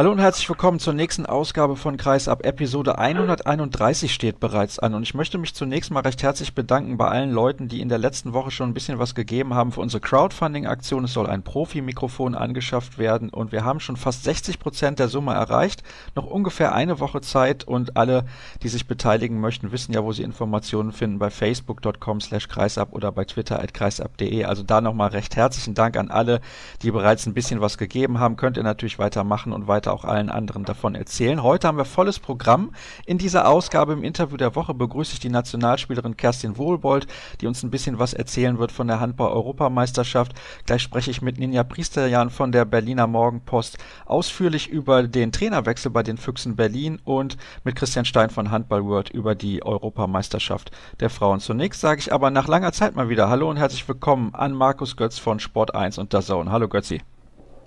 [0.00, 2.46] Hallo und herzlich willkommen zur nächsten Ausgabe von Kreisab.
[2.46, 7.06] Episode 131 steht bereits an und ich möchte mich zunächst mal recht herzlich bedanken bei
[7.08, 10.00] allen Leuten, die in der letzten Woche schon ein bisschen was gegeben haben für unsere
[10.00, 11.04] Crowdfunding-Aktion.
[11.04, 15.34] Es soll ein Profi-Mikrofon angeschafft werden und wir haben schon fast 60 Prozent der Summe
[15.34, 15.82] erreicht.
[16.14, 18.24] Noch ungefähr eine Woche Zeit und alle,
[18.62, 23.12] die sich beteiligen möchten, wissen ja, wo sie Informationen finden bei facebook.com slash kreisab oder
[23.12, 24.44] bei twitter at kreisab.de.
[24.44, 26.40] Also da nochmal recht herzlichen Dank an alle,
[26.80, 28.36] die bereits ein bisschen was gegeben haben.
[28.36, 31.42] Könnt ihr natürlich weitermachen und weiter auch allen anderen davon erzählen.
[31.42, 32.72] Heute haben wir volles Programm.
[33.06, 37.06] In dieser Ausgabe im Interview der Woche begrüße ich die Nationalspielerin Kerstin Wohlbold,
[37.40, 40.32] die uns ein bisschen was erzählen wird von der Handball-Europameisterschaft.
[40.66, 46.02] Gleich spreche ich mit Ninja Priesterjan von der Berliner Morgenpost ausführlich über den Trainerwechsel bei
[46.02, 50.70] den Füchsen Berlin und mit Christian Stein von Handball World über die Europameisterschaft
[51.00, 51.40] der Frauen.
[51.40, 54.96] Zunächst sage ich aber nach langer Zeit mal wieder Hallo und herzlich willkommen an Markus
[54.96, 56.50] Götz von Sport 1 und der Zone.
[56.50, 57.00] Hallo Götzi.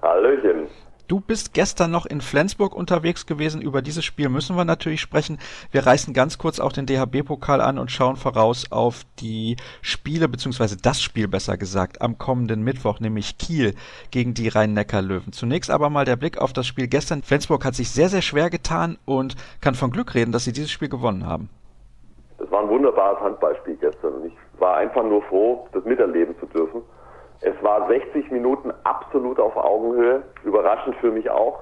[0.02, 0.67] Hallöchen.
[1.07, 3.61] Du bist gestern noch in Flensburg unterwegs gewesen.
[3.61, 5.38] Über dieses Spiel müssen wir natürlich sprechen.
[5.71, 10.78] Wir reißen ganz kurz auch den DHB-Pokal an und schauen voraus auf die Spiele, beziehungsweise
[10.78, 13.75] das Spiel besser gesagt, am kommenden Mittwoch, nämlich Kiel
[14.11, 15.33] gegen die Rhein-Neckar-Löwen.
[15.33, 17.22] Zunächst aber mal der Blick auf das Spiel gestern.
[17.22, 20.72] Flensburg hat sich sehr, sehr schwer getan und kann von Glück reden, dass sie dieses
[20.72, 21.50] Spiel gewonnen haben.
[22.38, 24.25] Das war ein wunderbares Handballspiel gestern.
[24.25, 26.81] Ich war einfach nur froh, das miterleben zu dürfen.
[27.45, 30.23] Es war 60 Minuten absolut auf Augenhöhe.
[30.45, 31.59] Überraschend für mich auch,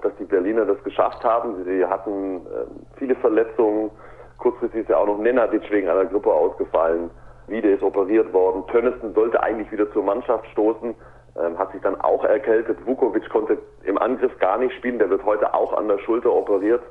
[0.00, 1.64] dass die Berliner das geschafft haben.
[1.64, 3.90] Sie hatten äh, viele Verletzungen.
[4.38, 7.10] Kurzfristig ist ja auch noch Nenadic wegen einer Grippe ausgefallen.
[7.48, 8.64] Wiede ist operiert worden.
[8.68, 10.94] Tönnissen sollte eigentlich wieder zur Mannschaft stoßen,
[11.36, 12.78] ähm, hat sich dann auch erkältet.
[12.86, 15.00] Vukovic konnte im Angriff gar nicht spielen.
[15.00, 16.82] Der wird heute auch an der Schulter operiert.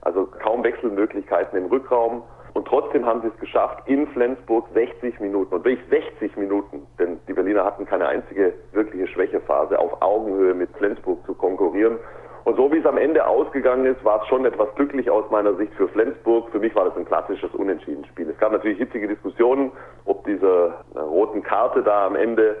[0.00, 2.24] Also kaum Wechselmöglichkeiten im Rückraum.
[2.54, 7.18] Und trotzdem haben sie es geschafft, in Flensburg 60 Minuten, und wirklich 60 Minuten, denn
[7.26, 11.98] die Berliner hatten keine einzige wirkliche Schwächephase, auf Augenhöhe mit Flensburg zu konkurrieren.
[12.44, 15.54] Und so wie es am Ende ausgegangen ist, war es schon etwas glücklich aus meiner
[15.54, 16.50] Sicht für Flensburg.
[16.50, 18.28] Für mich war das ein klassisches Unentschieden-Spiel.
[18.28, 19.70] Es gab natürlich hitzige Diskussionen,
[20.04, 22.56] ob diese äh, roten Karte da am Ende.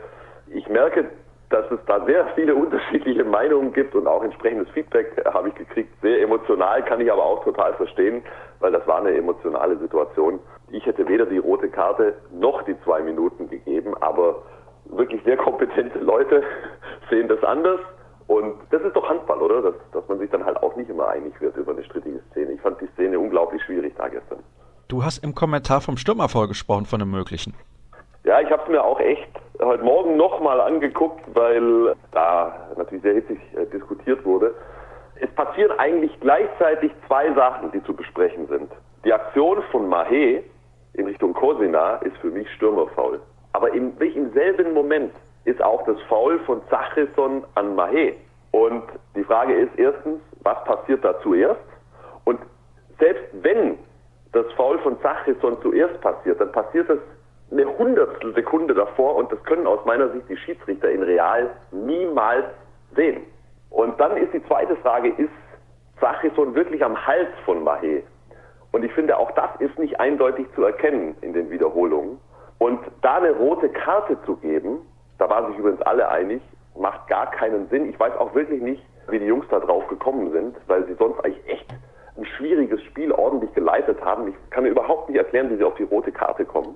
[0.46, 1.10] Ich merke,
[1.52, 5.90] dass es da sehr viele unterschiedliche Meinungen gibt und auch entsprechendes Feedback habe ich gekriegt.
[6.02, 8.22] Sehr emotional, kann ich aber auch total verstehen,
[8.60, 10.40] weil das war eine emotionale Situation.
[10.70, 14.42] Ich hätte weder die rote Karte noch die zwei Minuten gegeben, aber
[14.86, 16.42] wirklich sehr kompetente Leute
[17.10, 17.80] sehen das anders.
[18.28, 19.62] Und das ist doch Handball, oder?
[19.62, 22.52] Dass, dass man sich dann halt auch nicht immer einig wird über eine strittige Szene.
[22.52, 24.38] Ich fand die Szene unglaublich schwierig da gestern.
[24.88, 27.54] Du hast im Kommentar vom Stürmerfall gesprochen, von einem möglichen.
[28.24, 29.28] Ja, ich habe es mir auch echt
[29.64, 34.54] heute Morgen nochmal angeguckt, weil da natürlich sehr hitzig äh, diskutiert wurde.
[35.20, 38.70] Es passieren eigentlich gleichzeitig zwei Sachen, die zu besprechen sind.
[39.04, 40.42] Die Aktion von Mahé
[40.94, 43.20] in Richtung Kosina ist für mich Stürmerfaul.
[43.52, 45.12] Aber im, im selben Moment
[45.44, 48.14] ist auch das Foul von Zachrisson an Mahé.
[48.50, 48.84] Und
[49.16, 51.60] die Frage ist erstens, was passiert da zuerst?
[52.24, 52.40] Und
[52.98, 53.78] selbst wenn
[54.32, 56.98] das Foul von Zachrisson zuerst passiert, dann passiert es
[57.52, 62.46] eine Hundertstel Sekunde davor und das können aus meiner Sicht die Schiedsrichter in Real niemals
[62.96, 63.22] sehen.
[63.70, 65.30] Und dann ist die zweite Frage, ist
[66.00, 68.02] Sachison wirklich am Hals von Mahé?
[68.72, 72.18] Und ich finde, auch das ist nicht eindeutig zu erkennen in den Wiederholungen.
[72.58, 74.78] Und da eine rote Karte zu geben,
[75.18, 76.40] da waren sich übrigens alle einig,
[76.76, 77.88] macht gar keinen Sinn.
[77.90, 81.20] Ich weiß auch wirklich nicht, wie die Jungs da drauf gekommen sind, weil sie sonst
[81.20, 81.66] eigentlich echt
[82.16, 84.28] ein schwieriges Spiel ordentlich geleitet haben.
[84.28, 86.74] Ich kann mir überhaupt nicht erklären, wie sie auf die rote Karte kommen.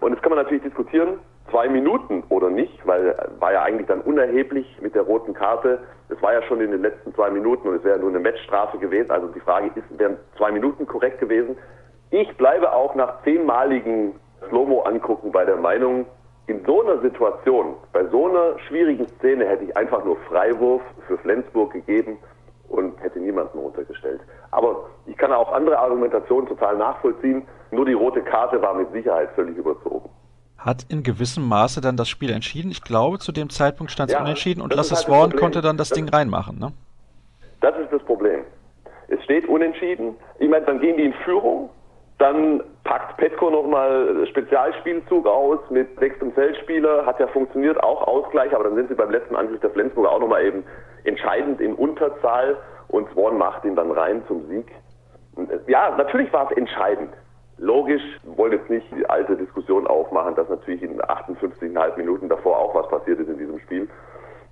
[0.00, 1.18] Und jetzt kann man natürlich diskutieren,
[1.50, 5.78] zwei Minuten oder nicht, weil war ja eigentlich dann unerheblich mit der roten Karte.
[6.08, 8.78] Es war ja schon in den letzten zwei Minuten und es wäre nur eine Matchstrafe
[8.78, 9.10] gewesen.
[9.10, 11.56] Also die Frage ist, wären zwei Minuten korrekt gewesen?
[12.10, 14.14] Ich bleibe auch nach zehnmaligen
[14.48, 16.06] Slow-Mo angucken bei der Meinung,
[16.46, 21.18] in so einer Situation, bei so einer schwierigen Szene hätte ich einfach nur Freiwurf für
[21.18, 22.18] Flensburg gegeben
[22.68, 24.20] und hätte niemanden runtergestellt.
[24.50, 27.42] Aber ich kann auch andere Argumentationen total nachvollziehen.
[27.70, 30.10] Nur die rote Karte war mit Sicherheit völlig überzogen.
[30.58, 32.70] Hat in gewissem Maße dann das Spiel entschieden.
[32.70, 35.76] Ich glaube, zu dem Zeitpunkt stand es ja, unentschieden und Lasse halt Swan konnte dann
[35.76, 36.58] das, das Ding reinmachen.
[36.58, 36.72] Ne?
[37.60, 38.40] Das ist das Problem.
[39.08, 40.16] Es steht unentschieden.
[40.38, 41.70] Ich meine, dann gehen die in Führung.
[42.18, 47.04] Dann packt Petko nochmal Spezialspielzug aus mit sechstem Feldspieler.
[47.04, 48.54] Hat ja funktioniert, auch Ausgleich.
[48.54, 50.64] Aber dann sind sie beim letzten Angriff der Flensburger auch nochmal eben
[51.04, 52.56] entscheidend in Unterzahl.
[52.88, 54.66] Und Swan macht ihn dann rein zum Sieg.
[55.66, 57.12] Ja, natürlich war es entscheidend.
[57.58, 62.74] Logisch, wollen jetzt nicht die alte Diskussion aufmachen, dass natürlich in 58,5 Minuten davor auch
[62.74, 63.88] was passiert ist in diesem Spiel.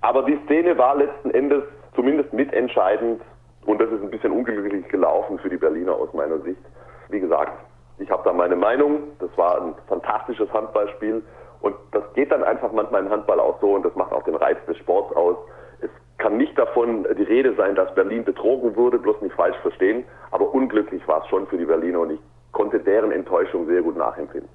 [0.01, 1.63] Aber die Szene war letzten Endes
[1.95, 3.21] zumindest mitentscheidend
[3.65, 6.61] und das ist ein bisschen unglücklich gelaufen für die Berliner aus meiner Sicht.
[7.09, 7.53] Wie gesagt,
[7.97, 9.03] ich habe da meine Meinung.
[9.19, 11.23] Das war ein fantastisches Handballspiel
[11.61, 14.35] und das geht dann einfach manchmal im Handball auch so und das macht auch den
[14.35, 15.37] Reiz des Sports aus
[16.17, 20.05] kann nicht davon die Rede sein, dass Berlin betrogen wurde, bloß nicht falsch verstehen.
[20.31, 22.19] Aber unglücklich war es schon für die Berliner und ich
[22.51, 24.49] konnte deren Enttäuschung sehr gut nachempfinden.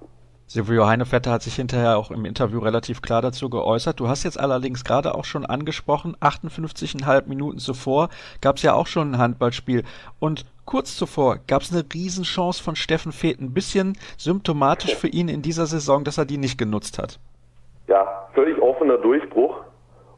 [0.53, 4.01] Silvio Heinevetter hat sich hinterher auch im Interview relativ klar dazu geäußert.
[4.01, 8.09] Du hast jetzt allerdings gerade auch schon angesprochen, 58,5 Minuten zuvor
[8.41, 9.85] gab es ja auch schon ein Handballspiel.
[10.19, 13.41] Und kurz zuvor gab es eine Riesenchance von Steffen Feeth.
[13.41, 17.21] Ein bisschen symptomatisch für ihn in dieser Saison, dass er die nicht genutzt hat.
[17.87, 19.55] Ja, völlig offener Durchbruch.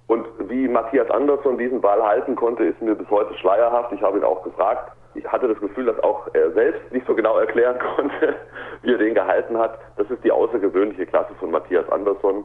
[0.06, 3.93] Und wie Matthias Andersson diesen Ball halten konnte, ist mir bis heute schleierhaft.
[3.93, 7.14] Ich habe ihn auch gefragt ich hatte das Gefühl, dass auch er selbst nicht so
[7.14, 8.37] genau erklären konnte,
[8.82, 9.79] wie er den gehalten hat.
[9.97, 12.44] Das ist die außergewöhnliche Klasse von Matthias Andersson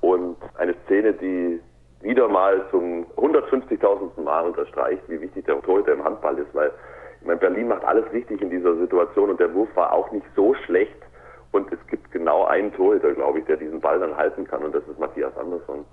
[0.00, 1.60] und eine Szene, die
[2.00, 4.20] wieder mal zum 150.000.
[4.22, 6.70] Mal unterstreicht, wie wichtig der Torhüter im Handball ist, weil
[7.20, 10.26] ich meine, Berlin macht alles richtig in dieser Situation und der Wurf war auch nicht
[10.36, 10.96] so schlecht
[11.52, 14.74] und es gibt genau einen Torhüter, glaube ich, der diesen Ball dann halten kann und
[14.74, 15.84] das ist Matthias Andersson.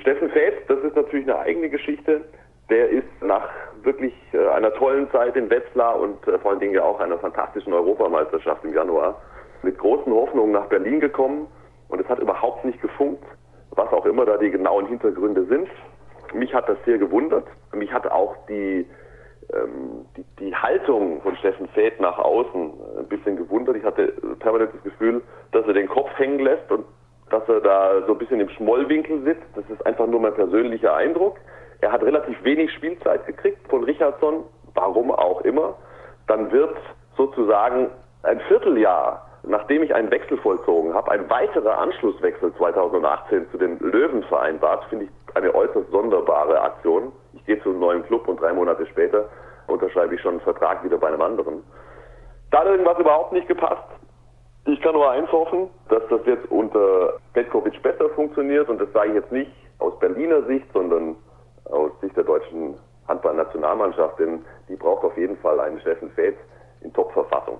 [0.00, 2.22] Steffen Feld, das ist natürlich eine eigene Geschichte.
[2.72, 3.50] Der ist nach
[3.82, 7.18] wirklich äh, einer tollen Zeit in Wetzlar und äh, vor allen Dingen ja auch einer
[7.18, 9.20] fantastischen Europameisterschaft im Januar
[9.62, 11.48] mit großen Hoffnungen nach Berlin gekommen
[11.88, 13.24] und es hat überhaupt nicht gefunkt,
[13.72, 15.68] was auch immer da die genauen Hintergründe sind.
[16.32, 17.44] Mich hat das sehr gewundert.
[17.74, 18.86] Mich hat auch die,
[19.52, 23.76] ähm, die, die Haltung von Steffen Feth nach außen ein bisschen gewundert.
[23.76, 25.20] Ich hatte permanent das Gefühl,
[25.50, 26.86] dass er den Kopf hängen lässt und
[27.28, 29.46] dass er da so ein bisschen im Schmollwinkel sitzt.
[29.56, 31.36] Das ist einfach nur mein persönlicher Eindruck.
[31.82, 34.44] Er hat relativ wenig Spielzeit gekriegt von Richardson,
[34.74, 35.74] warum auch immer.
[36.28, 36.76] Dann wird
[37.16, 37.90] sozusagen
[38.22, 44.22] ein Vierteljahr, nachdem ich einen Wechsel vollzogen habe, ein weiterer Anschlusswechsel 2018 zu den Löwen
[44.22, 47.10] vereinbart, finde ich eine äußerst sonderbare Aktion.
[47.32, 49.28] Ich gehe zu einem neuen Club und drei Monate später
[49.66, 51.64] unterschreibe ich schon einen Vertrag wieder bei einem anderen.
[52.52, 53.82] Da hat irgendwas überhaupt nicht gepasst.
[54.66, 59.08] Ich kann nur eins hoffen, dass das jetzt unter Petkovic besser funktioniert und das sage
[59.08, 59.50] ich jetzt nicht
[59.80, 61.16] aus Berliner Sicht, sondern
[61.72, 62.74] aus Sicht der deutschen
[63.08, 66.36] Handballnationalmannschaft, denn die braucht auf jeden Fall einen Steffen Feld
[66.82, 67.58] in Top-Verfassung.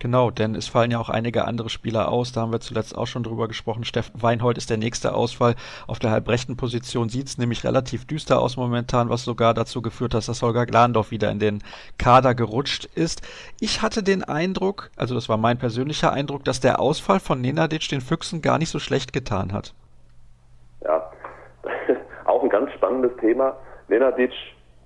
[0.00, 2.32] Genau, denn es fallen ja auch einige andere Spieler aus.
[2.32, 3.84] Da haben wir zuletzt auch schon drüber gesprochen.
[3.84, 5.54] Steffen Weinhold ist der nächste Ausfall.
[5.86, 10.12] Auf der halbrechten Position sieht es nämlich relativ düster aus momentan, was sogar dazu geführt
[10.12, 11.62] hat, dass Holger Glandorf wieder in den
[11.96, 13.22] Kader gerutscht ist.
[13.60, 17.88] Ich hatte den Eindruck, also das war mein persönlicher Eindruck, dass der Ausfall von Nenadic
[17.88, 19.74] den Füchsen gar nicht so schlecht getan hat.
[20.82, 21.10] Ja,
[22.54, 23.56] ganz spannendes Thema.
[23.88, 24.30] Nenadic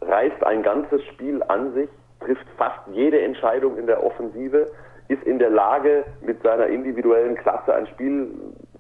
[0.00, 4.70] reißt ein ganzes Spiel an sich, trifft fast jede Entscheidung in der Offensive,
[5.09, 8.31] ist in der Lage, mit seiner individuellen Klasse ein Spiel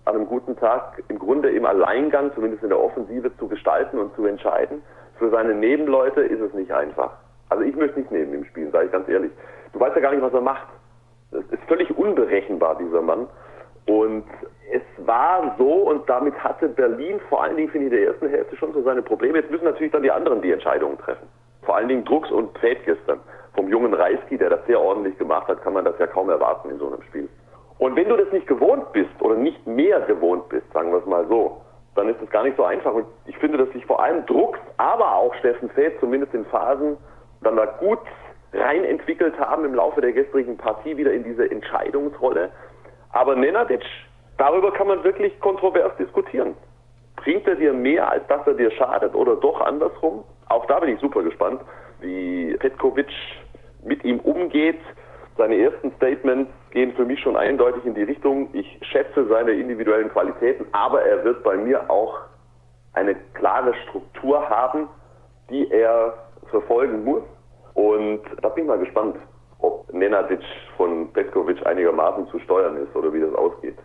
[0.06, 4.14] an einem guten Tag im Grunde im Alleingang, zumindest in der Offensive, zu gestalten und
[4.14, 4.80] zu entscheiden.
[5.18, 7.10] Für seine Nebenleute ist es nicht einfach.
[7.50, 9.32] Also ich möchte nicht neben ihm spielen, sage ich ganz ehrlich.
[9.74, 10.68] Du weißt ja gar nicht, was er macht.
[11.30, 13.26] Es ist völlig unberechenbar, dieser Mann.
[13.86, 14.24] Und
[14.70, 18.28] es war so und damit hatte Berlin vor allen Dingen, finde ich, in der ersten
[18.28, 19.38] Hälfte schon so seine Probleme.
[19.38, 21.26] Jetzt müssen natürlich dann die anderen die Entscheidungen treffen.
[21.62, 23.20] Vor allen Dingen Drucks und Feld gestern.
[23.54, 26.70] Vom jungen Reisky, der das sehr ordentlich gemacht hat, kann man das ja kaum erwarten
[26.70, 27.28] in so einem Spiel.
[27.78, 31.06] Und wenn du das nicht gewohnt bist oder nicht mehr gewohnt bist, sagen wir es
[31.06, 31.60] mal so,
[31.94, 32.92] dann ist es gar nicht so einfach.
[32.92, 36.96] Und ich finde, dass sich vor allem Drucks, aber auch Steffen Feld zumindest in Phasen
[37.42, 38.00] dann da gut
[38.52, 42.50] rein entwickelt haben im Laufe der gestrigen Partie wieder in diese Entscheidungsrolle.
[43.12, 43.82] Aber Nenadic
[44.38, 46.54] darüber kann man wirklich kontrovers diskutieren.
[47.16, 50.24] Bringt er dir mehr, als dass er dir schadet oder doch andersrum?
[50.48, 51.60] Auch da bin ich super gespannt,
[52.00, 53.10] wie Petkovic
[53.84, 54.78] mit ihm umgeht.
[55.36, 60.10] Seine ersten Statements gehen für mich schon eindeutig in die Richtung, ich schätze seine individuellen
[60.10, 62.18] Qualitäten, aber er wird bei mir auch
[62.94, 64.88] eine klare Struktur haben,
[65.50, 66.14] die er
[66.50, 67.22] verfolgen muss.
[67.74, 69.16] Und da bin ich mal gespannt,
[69.60, 70.40] ob Nenadic
[70.76, 73.76] von Petkovic einigermaßen zu steuern ist oder wie das ausgeht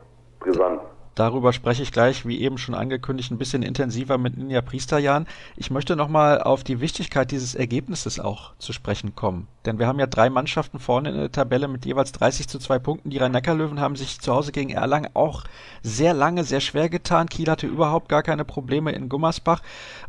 [0.43, 0.81] brisant.
[1.15, 5.27] Darüber spreche ich gleich, wie eben schon angekündigt, ein bisschen intensiver mit Ninja Priesterjan.
[5.55, 9.47] Ich möchte nochmal auf die Wichtigkeit dieses Ergebnisses auch zu sprechen kommen.
[9.67, 12.79] Denn wir haben ja drei Mannschaften vorne in der Tabelle mit jeweils 30 zu 2
[12.79, 13.09] Punkten.
[13.11, 15.43] Die Rhein-Neckar-Löwen haben sich zu Hause gegen Erlangen auch
[15.83, 17.29] sehr lange, sehr schwer getan.
[17.29, 19.61] Kiel hatte überhaupt gar keine Probleme in Gummersbach.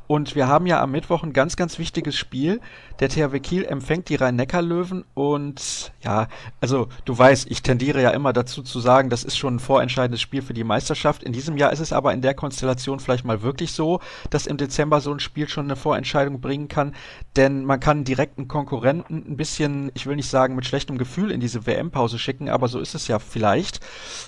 [0.07, 2.61] Und wir haben ja am Mittwoch ein ganz, ganz wichtiges Spiel.
[3.01, 6.29] Der THW Kiel empfängt die Rhein-Neckar-Löwen und ja,
[6.61, 10.21] also du weißt, ich tendiere ja immer dazu zu sagen, das ist schon ein vorentscheidendes
[10.21, 11.23] Spiel für die Meisterschaft.
[11.23, 14.59] In diesem Jahr ist es aber in der Konstellation vielleicht mal wirklich so, dass im
[14.59, 16.95] Dezember so ein Spiel schon eine Vorentscheidung bringen kann,
[17.37, 21.41] denn man kann direkten Konkurrenten ein bisschen, ich will nicht sagen mit schlechtem Gefühl in
[21.41, 23.81] diese WM-Pause schicken, aber so ist es ja vielleicht.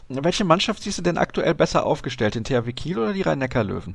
[0.09, 3.95] Welche Mannschaft siehst du denn aktuell besser aufgestellt, den THW Kiel oder die Rhein-Neckar-Löwen?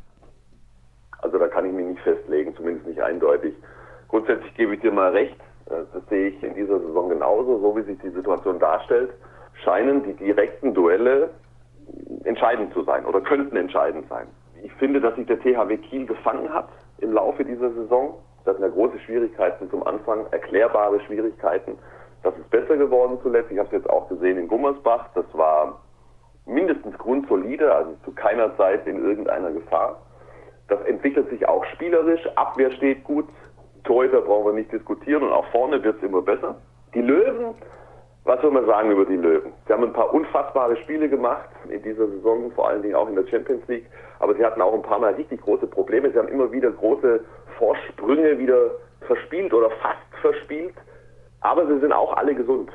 [1.21, 3.53] Also da kann ich mich nicht festlegen, zumindest nicht eindeutig.
[4.07, 5.37] Grundsätzlich gebe ich dir mal recht.
[5.69, 9.11] Äh, das sehe ich in dieser Saison genauso, so wie sich die Situation darstellt,
[9.63, 11.29] scheinen die direkten Duelle
[12.23, 14.27] entscheidend zu sein oder könnten entscheidend sein.
[14.63, 18.15] Ich finde, dass sich der THW Kiel gefangen hat im Laufe dieser Saison.
[18.45, 21.77] Das sind ja große Schwierigkeiten zum Anfang, erklärbare Schwierigkeiten.
[22.23, 23.51] Das ist besser geworden zuletzt.
[23.51, 25.09] Ich habe es jetzt auch gesehen in Gummersbach.
[25.15, 25.81] Das war
[26.45, 29.99] mindestens grundsolide, also zu keiner Zeit in irgendeiner Gefahr.
[30.71, 32.25] Das entwickelt sich auch spielerisch.
[32.35, 33.25] Abwehr steht gut.
[33.83, 36.55] Torhüter brauchen wir nicht diskutieren und auch vorne wird es immer besser.
[36.93, 37.55] Die Löwen,
[38.23, 39.51] was soll man sagen über die Löwen?
[39.67, 43.15] Sie haben ein paar unfassbare Spiele gemacht in dieser Saison, vor allen Dingen auch in
[43.15, 43.85] der Champions League.
[44.19, 46.09] Aber sie hatten auch ein paar Mal richtig große Probleme.
[46.09, 47.19] Sie haben immer wieder große
[47.57, 48.71] Vorsprünge wieder
[49.07, 50.75] verspielt oder fast verspielt.
[51.41, 52.71] Aber sie sind auch alle gesund.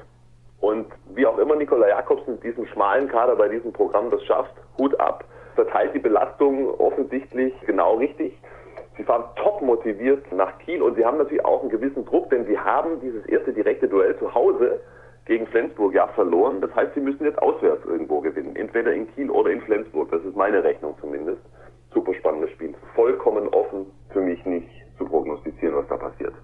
[0.61, 5.00] Und wie auch immer Nikola Jakobsen diesem schmalen Kader bei diesem Programm das schafft, Hut
[5.00, 5.25] ab,
[5.57, 8.39] verteilt die Belastung offensichtlich genau richtig.
[8.97, 12.47] Sie fahren top motiviert nach Kiel und sie haben natürlich auch einen gewissen Druck, denn
[12.47, 14.81] sie haben dieses erste direkte Duell zu Hause
[15.27, 16.61] gegen Flensburg ja verloren.
[16.61, 18.57] Das heißt, sie müssen jetzt auswärts irgendwo gewinnen.
[18.57, 20.11] Entweder in Kiel oder in Flensburg.
[20.13, 21.43] Das ist meine Rechnung zumindest.
[21.93, 22.75] Super spannendes Spiel.
[22.95, 26.35] Vollkommen offen für mich nicht zu prognostizieren, was da passiert.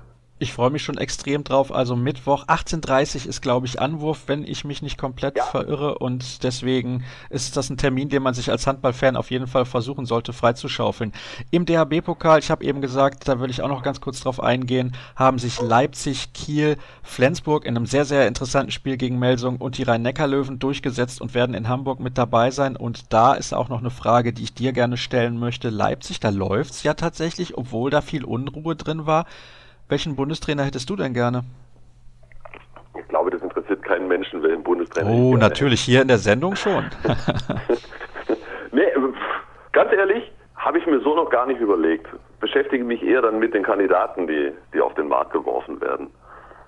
[0.43, 1.73] Ich freue mich schon extrem drauf.
[1.73, 5.45] Also Mittwoch 18.30 ist, glaube ich, Anwurf, wenn ich mich nicht komplett ja.
[5.45, 5.99] verirre.
[5.99, 10.05] Und deswegen ist das ein Termin, den man sich als Handballfan auf jeden Fall versuchen
[10.05, 11.13] sollte, freizuschaufeln.
[11.53, 14.97] Im DHB-Pokal, ich habe eben gesagt, da würde ich auch noch ganz kurz drauf eingehen,
[15.15, 19.85] haben sich Leipzig, Kiel, Flensburg in einem sehr, sehr interessanten Spiel gegen Melsung und die
[19.85, 22.75] Rhein-Neckar-Löwen durchgesetzt und werden in Hamburg mit dabei sein.
[22.75, 25.71] Und da ist auch noch eine Frage, die ich dir gerne stellen möchte.
[25.71, 29.27] Leipzig, da läuft's ja tatsächlich, obwohl da viel Unruhe drin war.
[29.93, 31.43] Welchen Bundestrainer hättest du denn gerne?
[32.99, 35.11] Ich glaube, das interessiert keinen Menschen, welchen Bundestrainer.
[35.11, 36.87] Oh, natürlich, hier in der Sendung schon.
[38.73, 38.87] nee,
[39.73, 42.07] ganz ehrlich, habe ich mir so noch gar nicht überlegt.
[42.41, 46.09] Beschäftige mich eher dann mit den Kandidaten, die, die auf den Markt geworfen werden.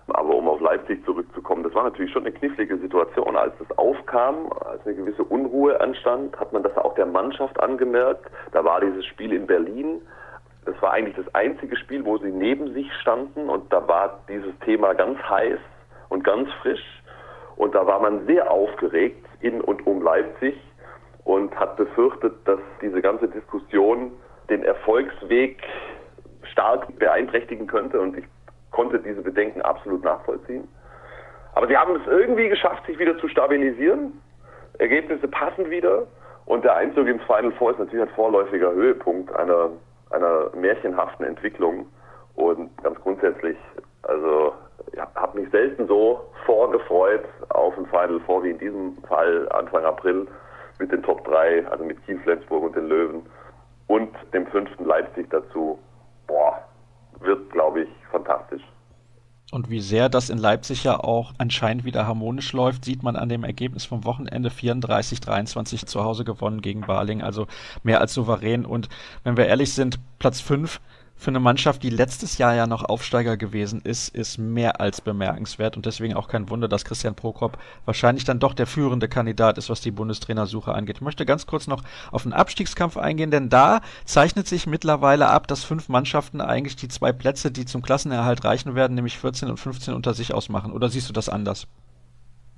[0.09, 3.38] Aber um auf Leipzig zurückzukommen, das war natürlich schon eine knifflige Situation.
[3.38, 8.26] Als das aufkam, als eine gewisse Unruhe anstand, hat man das auch der Mannschaft angemerkt.
[8.52, 10.02] Da war dieses Spiel in Berlin.
[10.64, 14.59] Das war eigentlich das einzige Spiel, wo sie neben sich standen und da war dieses
[14.61, 15.59] Thema ganz heiß
[16.09, 17.02] und ganz frisch
[17.56, 20.54] und da war man sehr aufgeregt in und um Leipzig
[21.25, 24.12] und hat befürchtet, dass diese ganze Diskussion
[24.49, 25.62] den Erfolgsweg
[26.52, 28.25] stark beeinträchtigen könnte und ich
[28.71, 30.68] konnte diese Bedenken absolut nachvollziehen.
[31.54, 34.21] Aber sie haben es irgendwie geschafft, sich wieder zu stabilisieren.
[34.78, 36.06] Ergebnisse passen wieder
[36.47, 39.71] und der Einzug ins Final Four ist natürlich ein vorläufiger Höhepunkt einer
[40.14, 41.87] einer märchenhaften Entwicklung
[42.37, 43.56] und ganz grundsätzlich,
[44.02, 44.54] also
[45.14, 50.26] habe mich selten so vorgefreut auf ein Final Four wie in diesem Fall Anfang April
[50.78, 53.23] mit den Top 3, also mit Kiel, Flensburg und den Löwen
[53.87, 55.78] und dem fünften Leipzig dazu.
[56.26, 56.59] Boah,
[57.21, 58.62] wird, glaube ich, fantastisch.
[59.54, 63.28] Und wie sehr das in Leipzig ja auch anscheinend wieder harmonisch läuft, sieht man an
[63.28, 67.46] dem Ergebnis vom Wochenende 34-23 zu Hause gewonnen gegen Baling, also
[67.84, 68.66] mehr als souverän.
[68.66, 68.88] Und
[69.23, 70.80] wenn wir ehrlich sind, Platz 5
[71.16, 75.76] für eine Mannschaft, die letztes Jahr ja noch Aufsteiger gewesen ist, ist mehr als bemerkenswert
[75.76, 79.71] und deswegen auch kein Wunder, dass Christian Prokop wahrscheinlich dann doch der führende Kandidat ist,
[79.71, 80.97] was die Bundestrainersuche angeht.
[80.97, 85.47] Ich möchte ganz kurz noch auf den Abstiegskampf eingehen, denn da zeichnet sich mittlerweile ab,
[85.47, 89.59] dass fünf Mannschaften eigentlich die zwei Plätze, die zum Klassenerhalt reichen werden, nämlich 14 und
[89.59, 90.73] 15 unter sich ausmachen.
[90.73, 91.66] Oder siehst du das anders?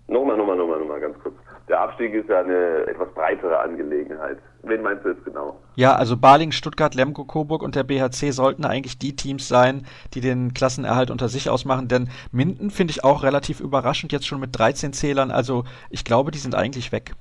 [0.08, 1.34] Nochmal, nochmal, nochmal, nochmal, ganz kurz.
[1.76, 4.38] Der Abstieg ist ja eine etwas breitere Angelegenheit.
[4.62, 5.60] Wen meinst du jetzt genau?
[5.74, 10.22] Ja, also Baling, Stuttgart, Lemgo, Coburg und der BHC sollten eigentlich die Teams sein, die
[10.22, 11.86] den Klassenerhalt unter sich ausmachen.
[11.86, 15.30] Denn Minden finde ich auch relativ überraschend, jetzt schon mit 13 Zählern.
[15.30, 17.12] Also ich glaube, die sind eigentlich weg.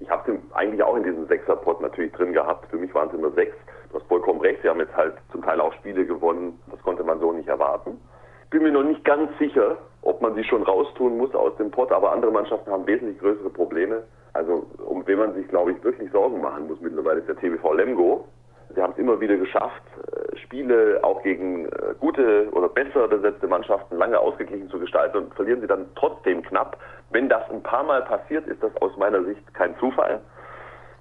[0.00, 2.68] Ich habe den eigentlich auch in diesem Sechserpot natürlich drin gehabt.
[2.68, 3.54] Für mich waren es immer sechs.
[3.92, 6.58] Du hast vollkommen recht, sie haben jetzt halt zum Teil auch Spiele gewonnen.
[6.72, 8.00] Das konnte man so nicht erwarten
[8.50, 11.90] bin mir noch nicht ganz sicher, ob man sie schon raustun muss aus dem Pott,
[11.92, 14.04] aber andere Mannschaften haben wesentlich größere Probleme.
[14.32, 17.72] Also um wen man sich, glaube ich, wirklich Sorgen machen muss mittlerweile ist der TBV
[17.72, 18.24] Lemgo.
[18.74, 23.46] Sie haben es immer wieder geschafft, äh, Spiele auch gegen äh, gute oder besser besetzte
[23.46, 26.76] Mannschaften lange ausgeglichen zu gestalten und verlieren sie dann trotzdem knapp.
[27.10, 30.20] Wenn das ein paar Mal passiert, ist das aus meiner Sicht kein Zufall.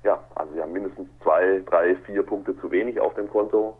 [0.03, 3.75] Ja, also sie haben mindestens zwei, drei, vier Punkte zu wenig auf dem Konto.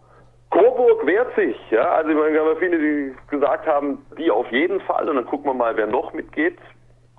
[0.56, 1.84] Coburg wehrt sich, ja.
[1.96, 5.10] Also ich meine, haben viele, die gesagt haben, die auf jeden Fall.
[5.10, 6.58] Und dann gucken wir mal, wer noch mitgeht.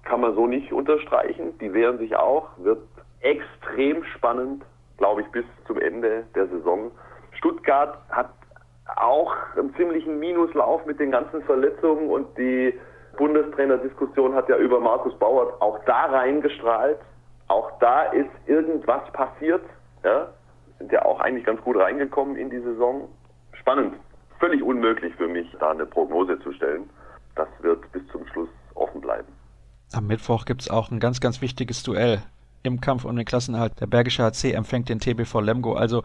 [0.05, 1.59] Kann man so nicht unterstreichen.
[1.59, 2.49] Die wehren sich auch.
[2.57, 2.81] Wird
[3.21, 4.64] extrem spannend,
[4.97, 6.90] glaube ich, bis zum Ende der Saison.
[7.33, 8.31] Stuttgart hat
[8.97, 12.73] auch einen ziemlichen Minuslauf mit den ganzen Verletzungen und die
[13.19, 16.99] Bundestrainerdiskussion hat ja über Markus Bauert auch da reingestrahlt.
[17.49, 19.62] Auch da ist irgendwas passiert.
[20.05, 20.28] Ja?
[20.78, 23.09] Sind ja auch eigentlich ganz gut reingekommen in die Saison
[23.66, 23.94] spannend.
[24.38, 26.88] Völlig unmöglich für mich, da eine Prognose zu stellen.
[27.35, 29.28] Das wird bis zum Schluss offen bleiben.
[29.92, 32.23] Am Mittwoch gibt es auch ein ganz, ganz wichtiges Duell
[32.62, 33.80] im Kampf um den Klassenerhalt.
[33.80, 35.75] Der Bergische HC empfängt den TBV Lemgo.
[35.75, 36.02] Also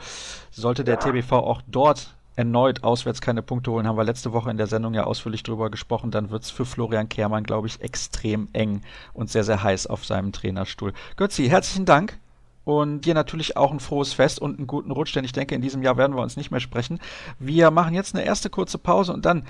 [0.49, 0.99] sollte der ja.
[0.99, 4.93] TBV auch dort erneut auswärts keine Punkte holen, haben wir letzte Woche in der Sendung
[4.93, 8.81] ja ausführlich drüber gesprochen, dann wird es für Florian Kehrmann, glaube ich, extrem eng
[9.13, 10.93] und sehr, sehr heiß auf seinem Trainerstuhl.
[11.17, 12.17] Götzi, herzlichen Dank.
[12.63, 15.61] Und dir natürlich auch ein frohes Fest und einen guten Rutsch, denn ich denke, in
[15.61, 16.99] diesem Jahr werden wir uns nicht mehr sprechen.
[17.39, 19.45] Wir machen jetzt eine erste kurze Pause und dann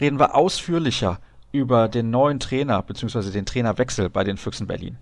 [0.00, 1.20] reden wir ausführlicher
[1.52, 3.30] über den neuen Trainer bzw.
[3.30, 4.98] den Trainerwechsel bei den Füchsen Berlin.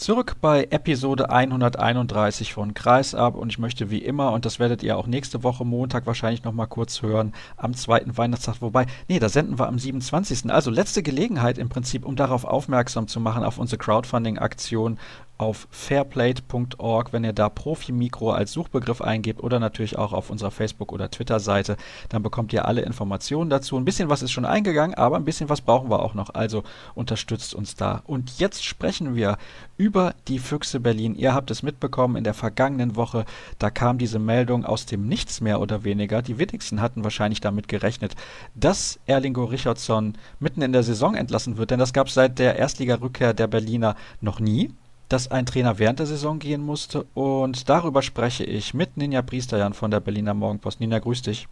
[0.00, 4.96] Zurück bei Episode 131 von Kreisab und ich möchte wie immer, und das werdet ihr
[4.96, 9.58] auch nächste Woche Montag wahrscheinlich nochmal kurz hören, am zweiten Weihnachtstag, wobei, nee, da senden
[9.58, 10.50] wir am 27.
[10.50, 14.98] Also letzte Gelegenheit im Prinzip, um darauf aufmerksam zu machen, auf unsere Crowdfunding-Aktion
[15.40, 20.92] auf fairplate.org, wenn ihr da Profi-Mikro als Suchbegriff eingebt oder natürlich auch auf unserer Facebook-
[20.92, 21.78] oder Twitter-Seite,
[22.10, 23.78] dann bekommt ihr alle Informationen dazu.
[23.78, 26.34] Ein bisschen was ist schon eingegangen, aber ein bisschen was brauchen wir auch noch.
[26.34, 26.62] Also
[26.94, 28.02] unterstützt uns da.
[28.06, 29.38] Und jetzt sprechen wir
[29.78, 31.14] über die Füchse Berlin.
[31.14, 33.24] Ihr habt es mitbekommen in der vergangenen Woche,
[33.58, 36.20] da kam diese Meldung aus dem Nichts mehr oder weniger.
[36.20, 38.14] Die wenigsten hatten wahrscheinlich damit gerechnet,
[38.54, 42.56] dass Erlingo Richardson mitten in der Saison entlassen wird, denn das gab es seit der
[42.56, 44.70] Erstligarückkehr der Berliner noch nie
[45.10, 47.04] dass ein Trainer während der Saison gehen musste.
[47.14, 50.80] Und darüber spreche ich mit Ninja Priesterjan von der Berliner Morgenpost.
[50.80, 51.46] Ninja, grüß dich.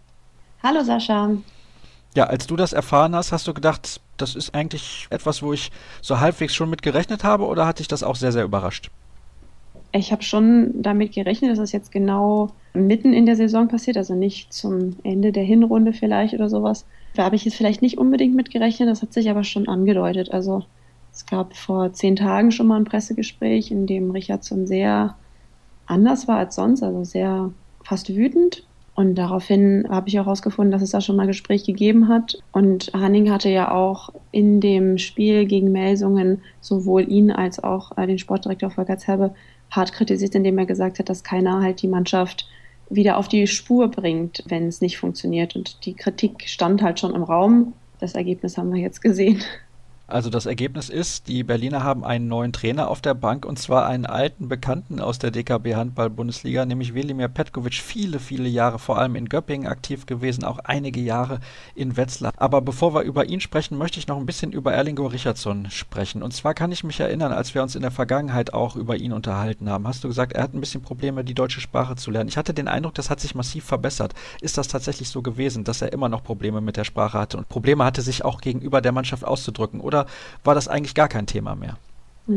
[0.62, 1.30] Hallo Sascha.
[2.14, 5.70] Ja, als du das erfahren hast, hast du gedacht, das ist eigentlich etwas, wo ich
[6.00, 8.90] so halbwegs schon mit gerechnet habe oder hat dich das auch sehr, sehr überrascht?
[9.92, 14.14] Ich habe schon damit gerechnet, dass es jetzt genau mitten in der Saison passiert, also
[14.14, 16.86] nicht zum Ende der Hinrunde vielleicht oder sowas.
[17.14, 20.30] Da habe ich jetzt vielleicht nicht unbedingt mit gerechnet, das hat sich aber schon angedeutet.
[20.30, 20.64] Also
[21.18, 25.16] es gab vor zehn Tagen schon mal ein Pressegespräch, in dem Richardson sehr
[25.84, 27.50] anders war als sonst, also sehr
[27.82, 28.64] fast wütend.
[28.94, 32.38] Und daraufhin habe ich auch herausgefunden, dass es da schon mal Gespräch gegeben hat.
[32.52, 38.06] Und Hanning hatte ja auch in dem Spiel gegen Melsungen sowohl ihn als auch äh,
[38.06, 39.34] den Sportdirektor Volker Zerbe
[39.72, 42.46] hart kritisiert, indem er gesagt hat, dass keiner halt die Mannschaft
[42.90, 45.56] wieder auf die Spur bringt, wenn es nicht funktioniert.
[45.56, 47.72] Und die Kritik stand halt schon im Raum.
[47.98, 49.42] Das Ergebnis haben wir jetzt gesehen.
[50.10, 53.86] Also das Ergebnis ist, die Berliner haben einen neuen Trainer auf der Bank und zwar
[53.86, 59.16] einen alten Bekannten aus der DKB Handball-Bundesliga, nämlich Velimir Petkovic, viele, viele Jahre vor allem
[59.16, 61.40] in Göppingen aktiv gewesen, auch einige Jahre
[61.74, 62.32] in Wetzlar.
[62.38, 66.22] Aber bevor wir über ihn sprechen, möchte ich noch ein bisschen über Erlingo Richardson sprechen.
[66.22, 69.12] Und zwar kann ich mich erinnern, als wir uns in der Vergangenheit auch über ihn
[69.12, 72.30] unterhalten haben, hast du gesagt, er hat ein bisschen Probleme, die deutsche Sprache zu lernen.
[72.30, 74.14] Ich hatte den Eindruck, das hat sich massiv verbessert.
[74.40, 77.50] Ist das tatsächlich so gewesen, dass er immer noch Probleme mit der Sprache hatte und
[77.50, 79.80] Probleme hatte, sich auch gegenüber der Mannschaft auszudrücken?
[79.80, 80.06] Oder oder
[80.44, 81.76] war das eigentlich gar kein Thema mehr?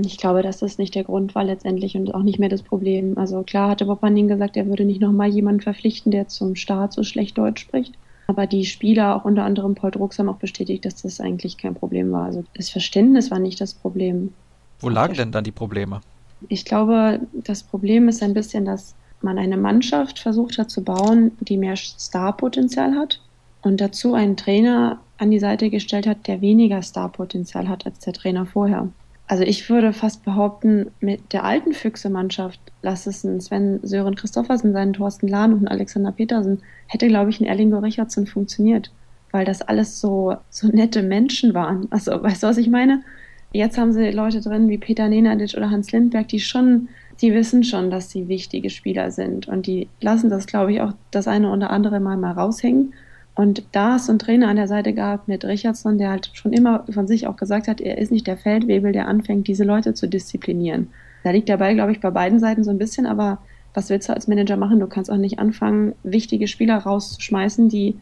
[0.03, 3.17] Ich glaube, dass das nicht der Grund war letztendlich und auch nicht mehr das Problem.
[3.17, 7.03] Also klar hatte Bob gesagt, er würde nicht nochmal jemanden verpflichten, der zum Start so
[7.03, 7.93] schlecht Deutsch spricht.
[8.27, 11.75] Aber die Spieler, auch unter anderem Paul Drucks, haben auch bestätigt, dass das eigentlich kein
[11.75, 12.25] Problem war.
[12.25, 14.31] Also das Verständnis war nicht das Problem.
[14.79, 15.99] Wo lagen denn dann die Probleme?
[16.47, 21.31] Ich glaube, das Problem ist ein bisschen, dass man eine Mannschaft versucht hat zu bauen,
[21.41, 23.19] die mehr Starpotenzial hat
[23.61, 28.13] und dazu einen Trainer an die Seite gestellt hat, der weniger Starpotenzial hat als der
[28.13, 28.89] Trainer vorher.
[29.27, 34.73] Also ich würde fast behaupten, mit der alten Füchse-Mannschaft, lass es ein Sven Sören Christoffersen
[34.73, 38.91] sein, Thorsten Lahn und Alexander Petersen, hätte, glaube ich, ein Erlingo Richardson funktioniert,
[39.31, 41.87] weil das alles so, so nette Menschen waren.
[41.91, 43.03] Also, weißt du, was ich meine?
[43.53, 46.89] Jetzt haben sie Leute drin wie Peter Nenadic oder Hans Lindberg, die schon,
[47.21, 50.93] die wissen schon, dass sie wichtige Spieler sind und die lassen das, glaube ich, auch
[51.11, 52.93] das eine oder andere Mal mal raushängen
[53.35, 56.85] und da es einen Trainer an der Seite gab mit Richardson, der halt schon immer
[56.89, 60.07] von sich auch gesagt hat, er ist nicht der Feldwebel, der anfängt, diese Leute zu
[60.07, 60.89] disziplinieren.
[61.23, 63.37] Da liegt Ball, glaube ich, bei beiden Seiten so ein bisschen, aber
[63.73, 64.79] was willst du als Manager machen?
[64.79, 67.95] Du kannst auch nicht anfangen, wichtige Spieler rauszuschmeißen, die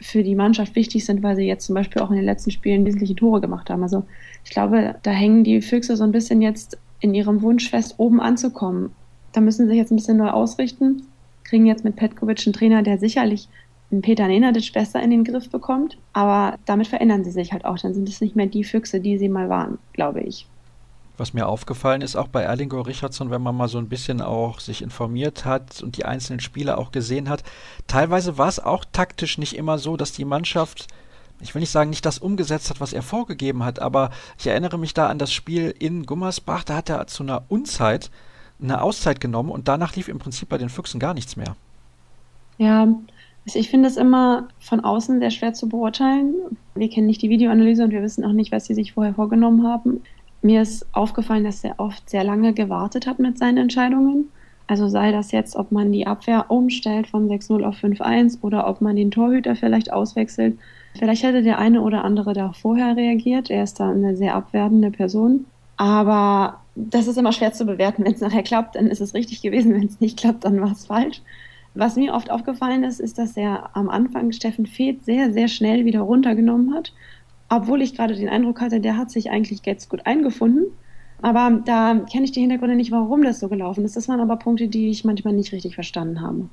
[0.00, 2.86] für die Mannschaft wichtig sind, weil sie jetzt zum Beispiel auch in den letzten Spielen
[2.86, 3.82] wesentliche Tore gemacht haben.
[3.82, 4.04] Also
[4.44, 8.20] ich glaube, da hängen die Füchse so ein bisschen jetzt in ihrem Wunsch fest, oben
[8.20, 8.90] anzukommen.
[9.32, 11.02] Da müssen sie sich jetzt ein bisschen neu ausrichten,
[11.42, 13.48] kriegen jetzt mit Petkovic einen Trainer, der sicherlich
[14.02, 15.96] Peter Nenadic besser in den Griff bekommt.
[16.12, 17.78] Aber damit verändern sie sich halt auch.
[17.78, 20.46] Dann sind es nicht mehr die Füchse, die sie mal waren, glaube ich.
[21.16, 24.60] Was mir aufgefallen ist, auch bei Erlingo Richardson, wenn man mal so ein bisschen auch
[24.60, 27.42] sich informiert hat und die einzelnen Spieler auch gesehen hat,
[27.88, 30.86] teilweise war es auch taktisch nicht immer so, dass die Mannschaft,
[31.40, 34.78] ich will nicht sagen, nicht das umgesetzt hat, was er vorgegeben hat, aber ich erinnere
[34.78, 38.12] mich da an das Spiel in Gummersbach, da hat er zu einer Unzeit
[38.62, 41.56] eine Auszeit genommen und danach lief im Prinzip bei den Füchsen gar nichts mehr.
[42.58, 42.86] Ja,
[43.46, 46.34] also ich finde es immer von außen sehr schwer zu beurteilen.
[46.74, 49.66] Wir kennen nicht die Videoanalyse und wir wissen auch nicht, was sie sich vorher vorgenommen
[49.66, 50.02] haben.
[50.42, 54.28] Mir ist aufgefallen, dass er oft sehr lange gewartet hat mit seinen Entscheidungen.
[54.68, 58.82] Also sei das jetzt, ob man die Abwehr umstellt von 6-0 auf 5-1 oder ob
[58.82, 60.58] man den Torhüter vielleicht auswechselt.
[60.98, 63.50] Vielleicht hätte der eine oder andere da vorher reagiert.
[63.50, 65.46] Er ist da eine sehr abwertende Person.
[65.78, 68.04] Aber das ist immer schwer zu bewerten.
[68.04, 69.72] Wenn es nachher klappt, dann ist es richtig gewesen.
[69.72, 71.22] Wenn es nicht klappt, dann war es falsch.
[71.78, 75.84] Was mir oft aufgefallen ist, ist, dass er am Anfang Steffen Feeth sehr, sehr schnell
[75.84, 76.92] wieder runtergenommen hat.
[77.48, 80.64] Obwohl ich gerade den Eindruck hatte, der hat sich eigentlich jetzt gut eingefunden.
[81.22, 83.94] Aber da kenne ich die Hintergründe nicht, warum das so gelaufen ist.
[83.94, 86.48] Das waren aber Punkte, die ich manchmal nicht richtig verstanden habe.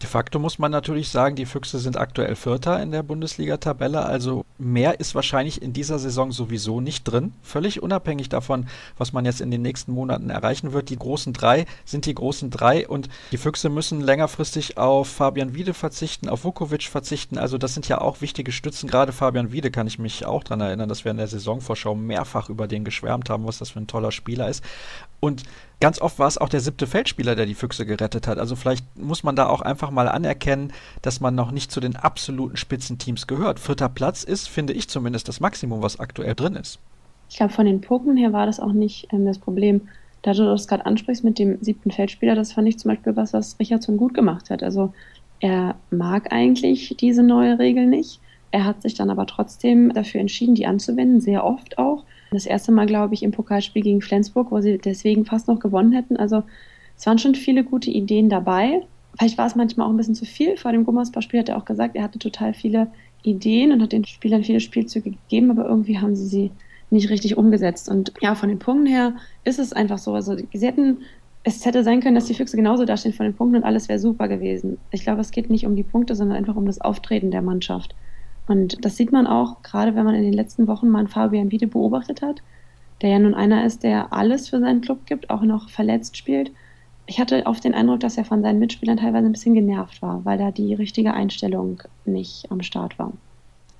[0.00, 4.44] De facto muss man natürlich sagen, die Füchse sind aktuell Vierter in der Bundesliga-Tabelle, also
[4.56, 7.32] mehr ist wahrscheinlich in dieser Saison sowieso nicht drin.
[7.42, 10.90] Völlig unabhängig davon, was man jetzt in den nächsten Monaten erreichen wird.
[10.90, 15.74] Die großen drei sind die großen drei und die Füchse müssen längerfristig auf Fabian Wiede
[15.74, 17.36] verzichten, auf Vukovic verzichten.
[17.36, 18.88] Also das sind ja auch wichtige Stützen.
[18.88, 22.48] Gerade Fabian Wiede kann ich mich auch daran erinnern, dass wir in der Saisonvorschau mehrfach
[22.48, 24.62] über den geschwärmt haben, was das für ein toller Spieler ist.
[25.18, 25.42] Und
[25.80, 28.38] ganz oft war es auch der siebte Feldspieler, der die Füchse gerettet hat.
[28.38, 31.96] Also vielleicht muss man da auch einfach mal anerkennen, dass man noch nicht zu den
[31.96, 33.60] absoluten Spitzenteams gehört.
[33.60, 36.78] Vierter Platz ist, finde ich zumindest, das Maximum, was aktuell drin ist.
[37.30, 39.82] Ich glaube, von den Punkten her war das auch nicht ähm, das Problem.
[40.22, 43.32] Da du das gerade ansprichst mit dem siebten Feldspieler, das fand ich zum Beispiel was,
[43.32, 44.62] was Richardson gut gemacht hat.
[44.62, 44.92] Also
[45.40, 48.20] er mag eigentlich diese neue Regel nicht.
[48.50, 52.04] Er hat sich dann aber trotzdem dafür entschieden, die anzuwenden, sehr oft auch.
[52.30, 55.92] Das erste Mal, glaube ich, im Pokalspiel gegen Flensburg, wo sie deswegen fast noch gewonnen
[55.92, 56.16] hätten.
[56.16, 56.42] Also
[56.96, 58.82] es waren schon viele gute Ideen dabei.
[59.18, 60.56] Vielleicht war es manchmal auch ein bisschen zu viel.
[60.56, 62.88] Vor dem Gummersbach-Spiel hat er auch gesagt, er hatte total viele
[63.22, 66.50] Ideen und hat den Spielern viele Spielzüge gegeben, aber irgendwie haben sie sie
[66.90, 67.88] nicht richtig umgesetzt.
[67.88, 69.14] Und ja, von den Punkten her
[69.44, 70.14] ist es einfach so.
[70.14, 70.98] Also sie hätten,
[71.44, 73.98] es hätte sein können, dass die Füchse genauso dastehen von den Punkten und alles wäre
[73.98, 74.78] super gewesen.
[74.90, 77.94] Ich glaube, es geht nicht um die Punkte, sondern einfach um das Auftreten der Mannschaft.
[78.48, 81.50] Und das sieht man auch, gerade wenn man in den letzten Wochen mal einen Fabian
[81.50, 82.42] Wiede beobachtet hat,
[83.02, 86.50] der ja nun einer ist, der alles für seinen Club gibt, auch noch verletzt spielt.
[87.06, 90.24] Ich hatte oft den Eindruck, dass er von seinen Mitspielern teilweise ein bisschen genervt war,
[90.24, 93.12] weil da die richtige Einstellung nicht am Start war.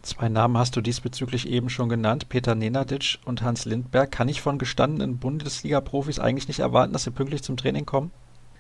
[0.03, 4.13] Zwei Namen hast du diesbezüglich eben schon genannt, Peter Nenadic und Hans Lindberg.
[4.13, 8.11] Kann ich von gestandenen Bundesliga-Profis eigentlich nicht erwarten, dass sie pünktlich zum Training kommen?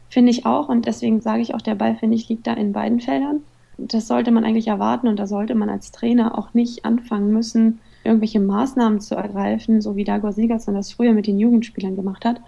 [0.08, 2.72] Finde ich auch und deswegen sage ich auch, der Ball, finde ich, liegt da in
[2.72, 3.42] beiden Feldern
[3.78, 7.78] das sollte man eigentlich erwarten und da sollte man als Trainer auch nicht anfangen müssen,
[8.04, 12.40] irgendwelche Maßnahmen zu ergreifen, so wie Dagor Sigurdsson das früher mit den Jugendspielern gemacht hat.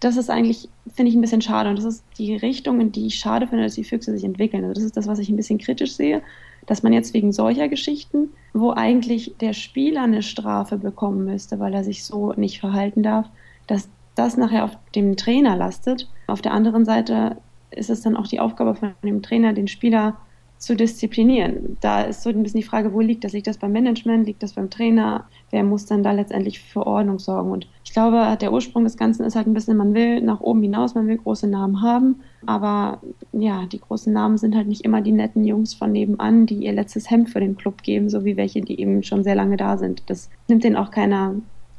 [0.00, 1.68] Das ist eigentlich, finde ich, ein bisschen schade.
[1.68, 4.64] Und das ist die Richtung, in die ich schade finde, dass die Füchse sich entwickeln.
[4.64, 6.22] Also das ist das, was ich ein bisschen kritisch sehe,
[6.66, 11.74] dass man jetzt wegen solcher Geschichten, wo eigentlich der Spieler eine Strafe bekommen müsste, weil
[11.74, 13.28] er sich so nicht verhalten darf,
[13.66, 16.08] dass das nachher auf dem Trainer lastet.
[16.28, 17.36] Auf der anderen Seite
[17.70, 20.16] ist es dann auch die Aufgabe von dem Trainer, den Spieler
[20.58, 21.76] zu disziplinieren.
[21.80, 23.32] Da ist so ein bisschen die Frage, wo liegt das?
[23.32, 24.26] Liegt das beim Management?
[24.26, 25.24] Liegt das beim Trainer?
[25.50, 27.52] Wer muss dann da letztendlich für Ordnung sorgen?
[27.52, 30.60] Und ich glaube, der Ursprung des Ganzen ist halt ein bisschen, man will nach oben
[30.62, 33.00] hinaus, man will große Namen haben, aber
[33.32, 36.72] ja, die großen Namen sind halt nicht immer die netten Jungs von nebenan, die ihr
[36.72, 39.78] letztes Hemd für den Club geben, so wie welche, die eben schon sehr lange da
[39.78, 40.02] sind.
[40.06, 41.34] Das nimmt denen auch keiner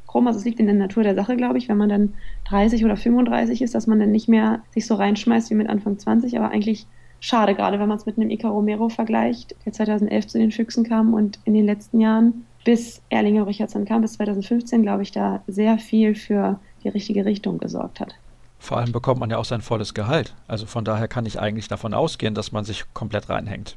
[0.06, 0.26] krumm.
[0.26, 2.14] Also es liegt in der Natur der Sache, glaube ich, wenn man dann
[2.48, 5.98] 30 oder 35 ist, dass man dann nicht mehr sich so reinschmeißt wie mit Anfang
[5.98, 6.86] 20, aber eigentlich
[7.20, 10.84] schade, gerade wenn man es mit einem Ica Romero vergleicht, der 2011 zu den Füchsen
[10.84, 15.42] kam und in den letzten Jahren, bis Erlinger Richardson kam, bis 2015, glaube ich, da
[15.46, 18.14] sehr viel für die richtige Richtung gesorgt hat.
[18.58, 20.34] Vor allem bekommt man ja auch sein volles Gehalt.
[20.46, 23.76] Also von daher kann ich eigentlich davon ausgehen, dass man sich komplett reinhängt.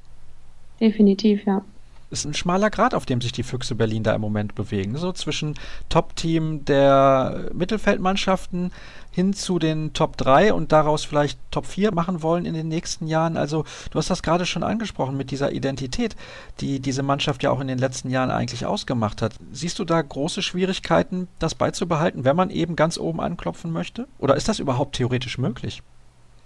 [0.81, 1.63] Definitiv, ja
[2.13, 4.95] ist ein schmaler Grad, auf dem sich die Füchse Berlin da im Moment bewegen.
[4.97, 5.55] So zwischen
[5.89, 8.71] Top-Team der Mittelfeldmannschaften
[9.11, 13.07] hin zu den Top 3 und daraus vielleicht Top 4 machen wollen in den nächsten
[13.07, 13.37] Jahren.
[13.37, 16.15] Also du hast das gerade schon angesprochen mit dieser Identität,
[16.61, 19.33] die diese Mannschaft ja auch in den letzten Jahren eigentlich ausgemacht hat.
[19.51, 24.07] Siehst du da große Schwierigkeiten, das beizubehalten, wenn man eben ganz oben anklopfen möchte?
[24.17, 25.83] Oder ist das überhaupt theoretisch möglich?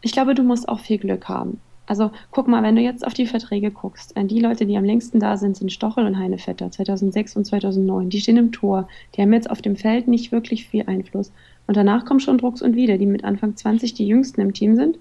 [0.01, 1.59] Ich glaube, du musst auch viel Glück haben.
[1.87, 5.19] Also guck mal, wenn du jetzt auf die Verträge guckst, die Leute, die am längsten
[5.19, 8.09] da sind, sind Stochel und Heinevetter 2006 und 2009.
[8.09, 8.89] Die stehen im Tor.
[9.15, 11.31] Die haben jetzt auf dem Feld nicht wirklich viel Einfluss.
[11.65, 14.75] Und danach kommen schon Drucks und Wieder, die mit Anfang 20 die jüngsten im Team
[14.75, 14.99] sind,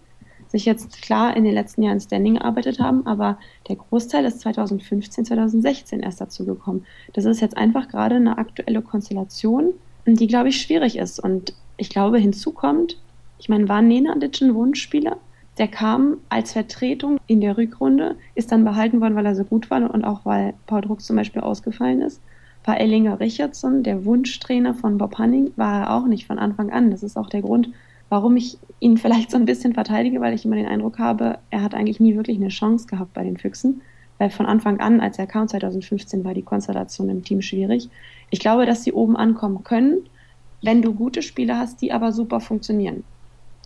[0.49, 5.25] sich jetzt klar in den letzten Jahren Standing gearbeitet haben, aber der Großteil ist 2015,
[5.25, 6.87] 2016 erst dazu gekommen.
[7.14, 9.75] Das ist jetzt einfach gerade eine aktuelle Konstellation,
[10.07, 11.18] die, glaube ich, schwierig ist.
[11.18, 12.96] Und ich glaube, hinzu kommt,
[13.38, 15.18] ich meine, war Nenadic ein Wunschspieler?
[15.59, 19.71] Der kam als Vertretung in der Rückrunde, ist dann behalten worden, weil er so gut
[19.71, 22.21] war und auch weil Paul Drucks zum Beispiel ausgefallen ist.
[22.64, 26.90] War Ellinger Richardson, der Wunschtrainer von Bob Hanning, war er auch nicht von Anfang an.
[26.90, 27.71] Das ist auch der Grund,
[28.11, 31.62] warum ich ihn vielleicht so ein bisschen verteidige, weil ich immer den Eindruck habe, er
[31.62, 33.81] hat eigentlich nie wirklich eine Chance gehabt bei den Füchsen.
[34.19, 37.88] Weil von Anfang an, als er kam, 2015, war die Konstellation im Team schwierig.
[38.31, 39.99] Ich glaube, dass sie oben ankommen können,
[40.62, 43.05] wenn du gute Spieler hast, die aber super funktionieren.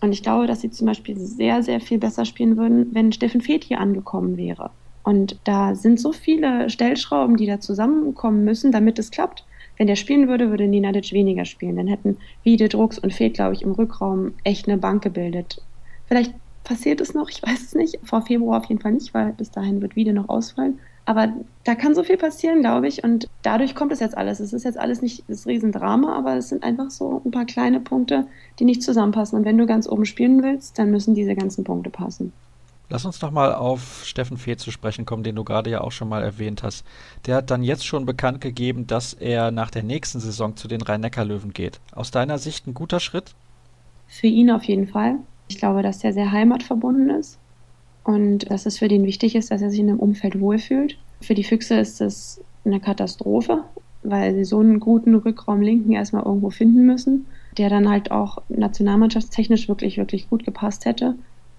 [0.00, 3.40] Und ich glaube, dass sie zum Beispiel sehr, sehr viel besser spielen würden, wenn Steffen
[3.40, 4.70] Feeth hier angekommen wäre.
[5.02, 9.44] Und da sind so viele Stellschrauben, die da zusammenkommen müssen, damit es klappt.
[9.76, 11.76] Wenn der spielen würde, würde Nenadic weniger spielen.
[11.76, 15.62] Dann hätten Wiede, Drucks und Fed, glaube ich, im Rückraum echt eine Bank gebildet.
[16.06, 16.34] Vielleicht
[16.64, 17.98] passiert es noch, ich weiß es nicht.
[18.02, 20.78] Vor Februar auf jeden Fall nicht, weil bis dahin wird Wiede noch ausfallen.
[21.10, 21.26] Aber
[21.64, 23.02] da kann so viel passieren, glaube ich.
[23.02, 24.38] Und dadurch kommt es jetzt alles.
[24.38, 27.80] Es ist jetzt alles nicht das Riesendrama, aber es sind einfach so ein paar kleine
[27.80, 28.28] Punkte,
[28.60, 29.36] die nicht zusammenpassen.
[29.36, 32.32] Und wenn du ganz oben spielen willst, dann müssen diese ganzen Punkte passen.
[32.90, 35.90] Lass uns doch mal auf Steffen Fee zu sprechen kommen, den du gerade ja auch
[35.90, 36.86] schon mal erwähnt hast.
[37.26, 40.80] Der hat dann jetzt schon bekannt gegeben, dass er nach der nächsten Saison zu den
[40.80, 41.80] Rhein-Neckar-Löwen geht.
[41.92, 43.34] Aus deiner Sicht ein guter Schritt?
[44.06, 45.16] Für ihn auf jeden Fall.
[45.48, 47.39] Ich glaube, dass er sehr heimatverbunden ist
[48.04, 50.96] und dass es für den wichtig ist, dass er sich in einem Umfeld wohlfühlt.
[51.20, 53.64] Für die Füchse ist es eine Katastrophe,
[54.02, 57.26] weil sie so einen guten Rückraum Linken erstmal irgendwo finden müssen,
[57.58, 61.14] der dann halt auch nationalmannschaftstechnisch wirklich, wirklich gut gepasst hätte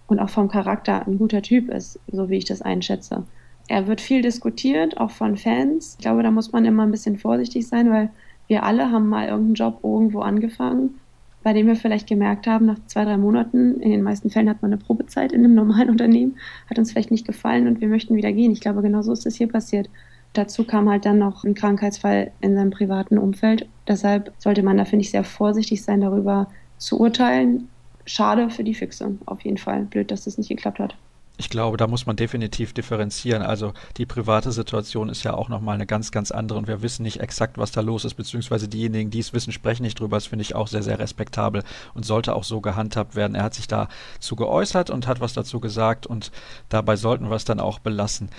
[0.08, 3.24] und auch vom Charakter ein guter Typ ist, so wie ich das einschätze.
[3.68, 5.96] Er wird viel diskutiert, auch von Fans.
[5.98, 8.10] Ich glaube, da muss man immer ein bisschen vorsichtig sein, weil
[8.48, 10.96] wir alle haben mal irgendeinen Job irgendwo angefangen,
[11.44, 14.62] bei dem wir vielleicht gemerkt haben, nach zwei, drei Monaten, in den meisten Fällen hat
[14.62, 16.38] man eine Probezeit in einem normalen Unternehmen,
[16.70, 18.52] hat uns vielleicht nicht gefallen und wir möchten wieder gehen.
[18.52, 19.90] Ich glaube, genau so ist das hier passiert.
[20.34, 23.68] Dazu kam halt dann noch ein Krankheitsfall in seinem privaten Umfeld.
[23.88, 27.68] Deshalb sollte man da, finde ich, sehr vorsichtig sein, darüber zu urteilen
[28.06, 29.84] schade für die Füchse, auf jeden Fall.
[29.84, 30.96] Blöd, dass das nicht geklappt hat.
[31.42, 33.42] Ich glaube, da muss man definitiv differenzieren.
[33.42, 37.02] Also die private Situation ist ja auch nochmal eine ganz, ganz andere und wir wissen
[37.02, 40.18] nicht exakt, was da los ist, beziehungsweise diejenigen, die es wissen, sprechen nicht drüber.
[40.18, 41.64] Das finde ich auch sehr, sehr respektabel
[41.96, 43.34] und sollte auch so gehandhabt werden.
[43.34, 46.32] Er hat sich dazu geäußert und hat was dazu gesagt und
[46.70, 48.30] dabei sollten wir es dann auch belassen.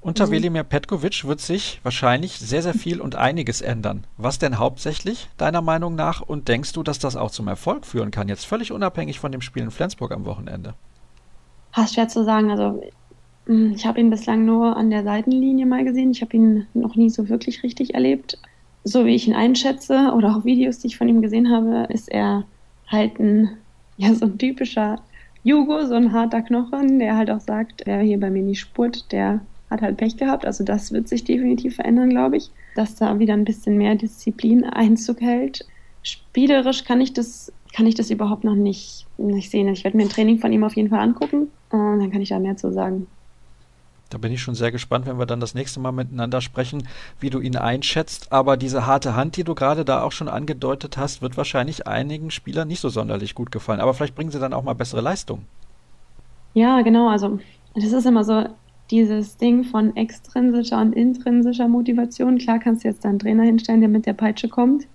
[0.00, 0.30] Unter mhm.
[0.30, 4.06] Velimir Petkovic wird sich wahrscheinlich sehr, sehr viel und einiges ändern.
[4.16, 6.22] Was denn hauptsächlich, deiner Meinung nach?
[6.22, 9.42] Und denkst du, dass das auch zum Erfolg führen kann, jetzt völlig unabhängig von dem
[9.42, 10.72] Spiel in Flensburg am Wochenende?
[11.76, 12.50] Hast schwer zu sagen.
[12.50, 12.82] Also,
[13.44, 16.10] hm, ich habe ihn bislang nur an der Seitenlinie mal gesehen.
[16.10, 18.38] Ich habe ihn noch nie so wirklich richtig erlebt.
[18.82, 22.10] So wie ich ihn einschätze oder auch Videos, die ich von ihm gesehen habe, ist
[22.10, 22.44] er
[22.86, 23.50] halt ein,
[23.98, 24.96] ja, so ein typischer
[25.44, 29.12] Jugo, so ein harter Knochen, der halt auch sagt, wer hier bei mir nicht spurt,
[29.12, 30.46] der hat halt Pech gehabt.
[30.46, 34.64] Also das wird sich definitiv verändern, glaube ich, dass da wieder ein bisschen mehr Disziplin
[34.64, 35.66] Einzug hält.
[36.02, 39.68] Spielerisch kann ich das, kann ich das überhaupt noch nicht, nicht sehen.
[39.68, 42.30] Ich werde mir ein Training von ihm auf jeden Fall angucken und dann kann ich
[42.30, 43.06] da mehr zu sagen.
[44.08, 46.88] Da bin ich schon sehr gespannt, wenn wir dann das nächste Mal miteinander sprechen,
[47.20, 48.32] wie du ihn einschätzt.
[48.32, 52.30] Aber diese harte Hand, die du gerade da auch schon angedeutet hast, wird wahrscheinlich einigen
[52.30, 53.80] Spielern nicht so sonderlich gut gefallen.
[53.80, 55.44] Aber vielleicht bringen sie dann auch mal bessere Leistungen.
[56.54, 57.08] Ja, genau.
[57.10, 57.40] Also
[57.74, 58.44] das ist immer so,
[58.90, 62.38] dieses Ding von extrinsischer und intrinsischer Motivation.
[62.38, 64.86] Klar kannst du jetzt da einen Trainer hinstellen, der mit der Peitsche kommt.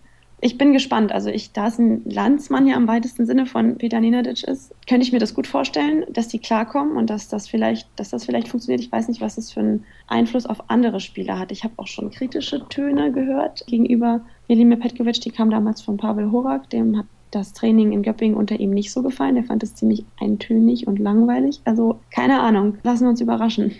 [0.43, 1.12] Ich bin gespannt.
[1.12, 5.06] Also ich, da es ein Landsmann ja im weitesten Sinne von Peter Nenadic ist, könnte
[5.06, 8.47] ich mir das gut vorstellen, dass die klarkommen und dass das vielleicht, dass das vielleicht
[8.47, 8.82] funktioniert.
[8.82, 11.51] Ich weiß nicht, was das für einen Einfluss auf andere Spieler hat.
[11.51, 16.32] Ich habe auch schon kritische Töne gehört gegenüber Velimir Petkovic, die kam damals von Pavel
[16.32, 19.38] Horak, dem hat das Training in Göppingen unter ihm nicht so gefallen.
[19.38, 21.62] Er fand es ziemlich eintönig und langweilig.
[21.65, 23.75] Also keine Ahnung, lassen wir uns überraschen.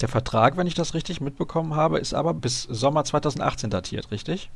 [0.00, 4.50] Der Vertrag, wenn ich das richtig mitbekommen habe, ist aber bis Sommer 2018 datiert, richtig?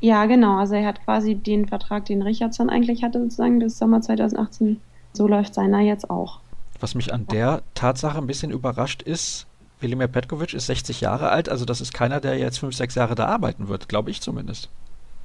[0.00, 0.58] Ja, genau.
[0.58, 4.80] Also er hat quasi den Vertrag, den Richardson eigentlich hatte, sozusagen bis Sommer 2018.
[5.12, 6.40] So läuft seiner jetzt auch.
[6.80, 9.46] Was mich an der Tatsache ein bisschen überrascht ist,
[9.80, 13.14] Wilimir Petkovic ist 60 Jahre alt, also das ist keiner, der jetzt fünf, sechs Jahre
[13.14, 14.70] da arbeiten wird, glaube ich zumindest.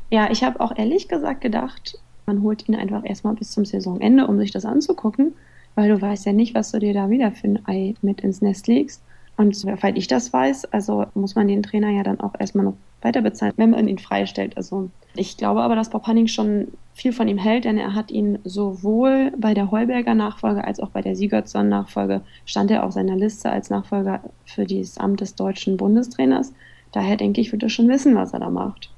[0.10, 4.28] Ja, ich habe auch ehrlich gesagt gedacht, man holt ihn einfach erstmal bis zum Saisonende,
[4.28, 5.34] um sich das anzugucken,
[5.76, 8.42] weil du weißt ja nicht, was du dir da wieder für ein Ei mit ins
[8.42, 9.02] Nest legst.
[9.38, 12.76] Und soweit ich das weiß, also muss man den Trainer ja dann auch erstmal noch
[13.02, 14.58] weiter bezahlen, wenn man ihn freistellt.
[14.58, 18.12] Also ich glaube aber, dass Bob Hanning schon viel von ihm hält, denn er hat
[18.12, 22.94] ihn sowohl bei der Heuberger Nachfolge als auch bei der Sigurdsson Nachfolge stand er auf
[22.94, 26.54] seiner Liste als Nachfolger für dieses Amt des deutschen Bundestrainers.
[26.92, 28.91] Daher denke ich, wird er schon wissen, was er da macht.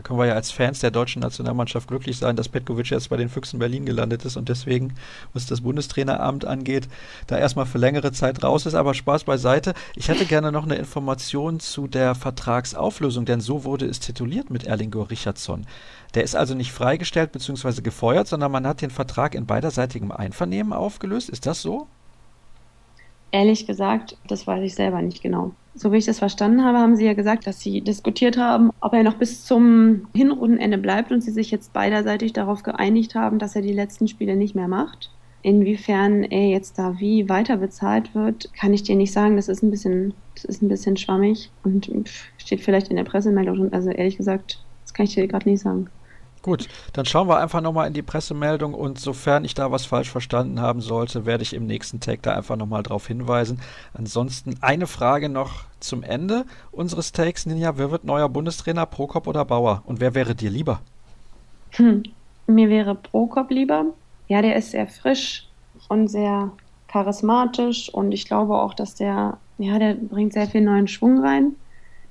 [0.00, 3.18] Da können wir ja als Fans der deutschen Nationalmannschaft glücklich sein, dass Petkovic jetzt bei
[3.18, 4.94] den Füchsen Berlin gelandet ist und deswegen,
[5.34, 6.88] was das Bundestraineramt angeht,
[7.26, 8.72] da erstmal für längere Zeit raus ist.
[8.72, 9.74] Aber Spaß beiseite.
[9.96, 14.64] Ich hätte gerne noch eine Information zu der Vertragsauflösung, denn so wurde es tituliert mit
[14.64, 15.66] Erlingo Richardson.
[16.14, 17.82] Der ist also nicht freigestellt bzw.
[17.82, 21.28] gefeuert, sondern man hat den Vertrag in beiderseitigem Einvernehmen aufgelöst.
[21.28, 21.88] Ist das so?
[23.32, 25.52] Ehrlich gesagt, das weiß ich selber nicht genau.
[25.74, 28.92] So wie ich das verstanden habe, haben Sie ja gesagt, dass Sie diskutiert haben, ob
[28.92, 33.54] er noch bis zum Hinrundenende bleibt und Sie sich jetzt beiderseitig darauf geeinigt haben, dass
[33.54, 35.10] er die letzten Spiele nicht mehr macht.
[35.42, 39.36] Inwiefern er jetzt da wie weiter bezahlt wird, kann ich dir nicht sagen.
[39.36, 41.90] Das ist ein bisschen, das ist ein bisschen schwammig und
[42.36, 43.72] steht vielleicht in der Pressemeldung.
[43.72, 45.88] Also ehrlich gesagt, das kann ich dir gerade nicht sagen.
[46.42, 50.10] Gut, dann schauen wir einfach nochmal in die Pressemeldung und sofern ich da was falsch
[50.10, 53.60] verstanden haben sollte, werde ich im nächsten Tag da einfach nochmal drauf hinweisen.
[53.92, 57.76] Ansonsten eine Frage noch zum Ende unseres Takes, Ninja.
[57.76, 59.82] Wer wird neuer Bundestrainer, Prokop oder Bauer?
[59.84, 60.80] Und wer wäre dir lieber?
[61.72, 62.04] Hm,
[62.46, 63.84] mir wäre Prokop lieber.
[64.28, 65.46] Ja, der ist sehr frisch
[65.88, 66.50] und sehr
[66.88, 71.54] charismatisch und ich glaube auch, dass der, ja, der bringt sehr viel neuen Schwung rein.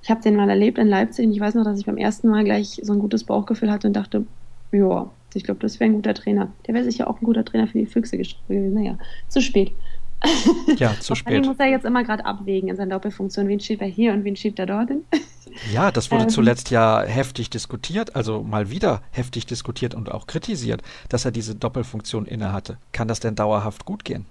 [0.02, 2.30] Ich habe den mal erlebt in Leipzig und ich weiß noch, dass ich beim ersten
[2.30, 4.26] Mal gleich so ein gutes Bauchgefühl hatte und dachte,
[4.72, 6.52] ja, ich glaube, das wäre ein guter Trainer.
[6.66, 8.74] Der wäre sicher auch ein guter Trainer für die Füchse gewesen.
[8.74, 9.72] Naja, zu spät.
[10.78, 11.46] Ja, zu spät.
[11.46, 13.48] muss er jetzt immer gerade abwägen in seiner Doppelfunktion.
[13.48, 15.04] Wen schiebt er hier und wen schiebt er dorthin?
[15.74, 20.28] Ja, das wurde ähm, zuletzt ja heftig diskutiert, also mal wieder heftig diskutiert und auch
[20.28, 22.78] kritisiert, dass er diese Doppelfunktion innehatte.
[22.92, 24.28] Kann das denn dauerhaft gut gehen?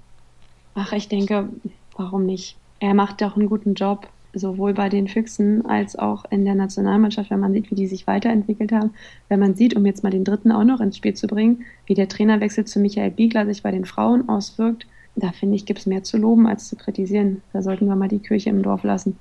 [0.76, 1.48] Ach, ich denke,
[1.96, 2.56] warum nicht?
[2.78, 7.30] Er macht doch einen guten Job sowohl bei den Füchsen als auch in der Nationalmannschaft,
[7.30, 8.90] wenn man sieht, wie die sich weiterentwickelt haben.
[9.28, 11.94] Wenn man sieht, um jetzt mal den dritten auch noch ins Spiel zu bringen, wie
[11.94, 14.86] der Trainerwechsel zu Michael Biegler sich bei den Frauen auswirkt,
[15.16, 17.42] da finde ich, gibt es mehr zu loben als zu kritisieren.
[17.52, 19.16] Da sollten wir mal die Kirche im Dorf lassen.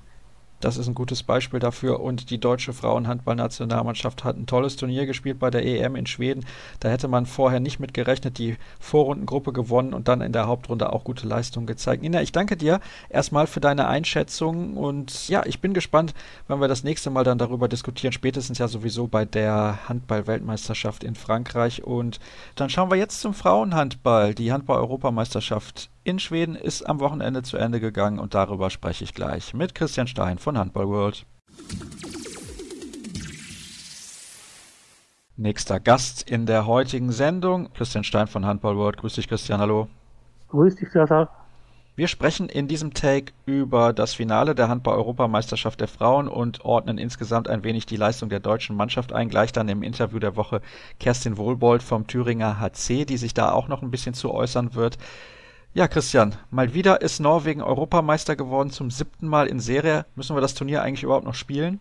[0.60, 2.00] Das ist ein gutes Beispiel dafür.
[2.00, 6.44] Und die deutsche Frauenhandballnationalmannschaft hat ein tolles Turnier gespielt bei der EM in Schweden.
[6.80, 10.92] Da hätte man vorher nicht mit gerechnet, die Vorrundengruppe gewonnen und dann in der Hauptrunde
[10.92, 12.02] auch gute Leistungen gezeigt.
[12.02, 16.14] Nina, ich danke dir erstmal für deine Einschätzung und ja, ich bin gespannt,
[16.48, 18.12] wenn wir das nächste Mal dann darüber diskutieren.
[18.12, 21.84] Spätestens ja sowieso bei der Handball-Weltmeisterschaft in Frankreich.
[21.84, 22.18] Und
[22.56, 24.34] dann schauen wir jetzt zum Frauenhandball.
[24.34, 29.52] Die Handball-Europameisterschaft in Schweden ist am Wochenende zu Ende gegangen und darüber spreche ich gleich
[29.52, 31.26] mit Christian Stein von Handball World.
[35.36, 38.96] Nächster Gast in der heutigen Sendung, Christian Stein von Handball World.
[38.96, 39.86] Grüß dich, Christian, hallo.
[40.48, 41.28] Grüß dich, Sascha.
[41.94, 47.48] Wir sprechen in diesem Take über das Finale der Handball-Europameisterschaft der Frauen und ordnen insgesamt
[47.48, 49.28] ein wenig die Leistung der deutschen Mannschaft ein.
[49.28, 50.62] Gleich dann im Interview der Woche
[51.00, 54.96] Kerstin Wohlbold vom Thüringer HC, die sich da auch noch ein bisschen zu äußern wird.
[55.74, 60.06] Ja, Christian, mal wieder ist Norwegen Europameister geworden, zum siebten Mal in Serie.
[60.16, 61.80] Müssen wir das Turnier eigentlich überhaupt noch spielen?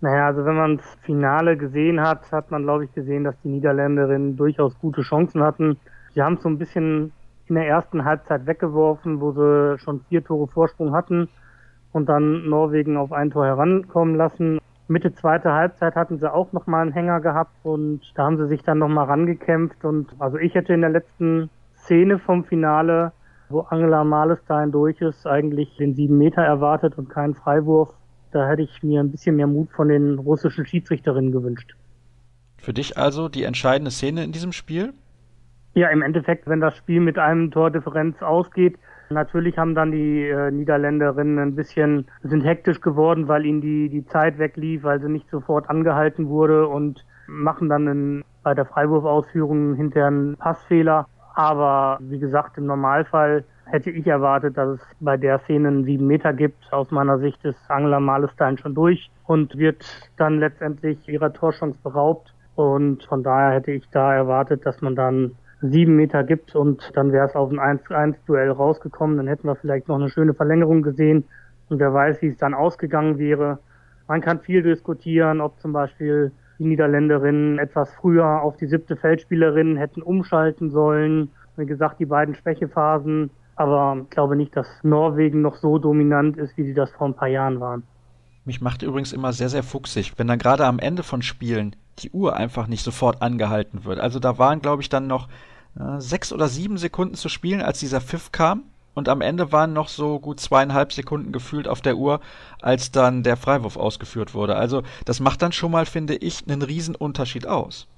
[0.00, 3.48] Naja, also wenn man das Finale gesehen hat, hat man, glaube ich, gesehen, dass die
[3.48, 5.76] Niederländerinnen durchaus gute Chancen hatten.
[6.14, 7.12] Sie haben es so ein bisschen
[7.46, 11.28] in der ersten Halbzeit weggeworfen, wo sie schon vier Tore Vorsprung hatten
[11.92, 14.58] und dann Norwegen auf ein Tor herankommen lassen.
[14.88, 18.62] Mitte zweite Halbzeit hatten sie auch nochmal einen Hänger gehabt und da haben sie sich
[18.62, 21.48] dann nochmal rangekämpft und also ich hätte in der letzten
[21.82, 23.12] Szene vom Finale,
[23.48, 27.90] wo Angela Malestein durch ist, eigentlich den sieben Meter erwartet und keinen Freiwurf.
[28.30, 31.74] Da hätte ich mir ein bisschen mehr Mut von den russischen Schiedsrichterinnen gewünscht.
[32.56, 34.94] Für dich also die entscheidende Szene in diesem Spiel?
[35.74, 38.78] Ja, im Endeffekt, wenn das Spiel mit einem Tordifferenz ausgeht,
[39.10, 44.06] natürlich haben dann die äh, Niederländerinnen ein bisschen, sind hektisch geworden, weil ihnen die, die
[44.06, 49.74] Zeit weglief, weil sie nicht sofort angehalten wurde und machen dann in, bei der Freiwurfausführung
[49.74, 51.06] hinterher einen Passfehler.
[51.34, 56.06] Aber wie gesagt, im Normalfall hätte ich erwartet, dass es bei der Szene einen sieben
[56.06, 56.72] Meter gibt.
[56.72, 59.84] Aus meiner Sicht ist Angela Malestein schon durch und wird
[60.16, 62.34] dann letztendlich ihrer Torchance beraubt.
[62.54, 67.12] Und von daher hätte ich da erwartet, dass man dann sieben Meter gibt und dann
[67.12, 69.16] wäre es auf ein 1-1-Duell rausgekommen.
[69.16, 71.24] Dann hätten wir vielleicht noch eine schöne Verlängerung gesehen
[71.68, 73.58] und wer weiß, wie es dann ausgegangen wäre.
[74.08, 79.76] Man kann viel diskutieren, ob zum Beispiel die Niederländerinnen etwas früher auf die siebte Feldspielerin
[79.76, 81.30] hätten umschalten sollen.
[81.56, 83.30] Wie gesagt, die beiden Schwächephasen.
[83.56, 87.14] Aber ich glaube nicht, dass Norwegen noch so dominant ist, wie sie das vor ein
[87.14, 87.82] paar Jahren waren.
[88.44, 92.10] Mich macht übrigens immer sehr, sehr fuchsig, wenn dann gerade am Ende von Spielen die
[92.10, 94.00] Uhr einfach nicht sofort angehalten wird.
[94.00, 95.28] Also da waren, glaube ich, dann noch
[95.78, 98.62] äh, sechs oder sieben Sekunden zu spielen, als dieser Pfiff kam
[98.94, 102.20] und am Ende waren noch so gut zweieinhalb Sekunden gefühlt auf der Uhr,
[102.60, 104.56] als dann der Freiwurf ausgeführt wurde.
[104.56, 107.88] Also das macht dann schon mal, finde ich, einen Riesenunterschied aus.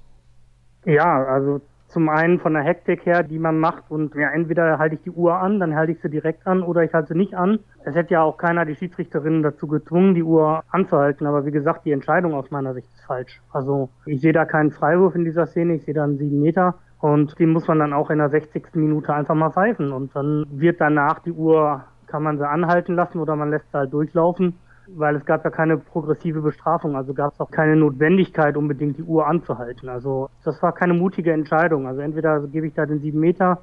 [0.85, 1.61] Ja, also
[1.95, 5.13] zum einen von der Hektik her, die man macht und ja, entweder halte ich die
[5.13, 7.61] Uhr an, dann halte ich sie direkt an oder ich halte sie nicht an.
[7.85, 11.85] Es hätte ja auch keiner die Schiedsrichterinnen dazu gezwungen, die Uhr anzuhalten, aber wie gesagt,
[11.85, 13.41] die Entscheidung aus meiner Sicht ist falsch.
[13.53, 16.75] Also ich sehe da keinen Freiwurf in dieser Szene, ich sehe da einen sieben Meter
[17.05, 18.77] und den muss man dann auch in der 60.
[18.77, 19.93] Minute einfach mal pfeifen.
[19.93, 23.77] Und dann wird danach die Uhr, kann man sie anhalten lassen oder man lässt sie
[23.77, 24.55] halt durchlaufen,
[24.87, 26.97] weil es gab ja keine progressive Bestrafung.
[26.97, 29.90] Also gab es auch keine Notwendigkeit, unbedingt die Uhr anzuhalten.
[29.90, 31.87] Also das war keine mutige Entscheidung.
[31.87, 33.61] Also entweder gebe ich da den 7 Meter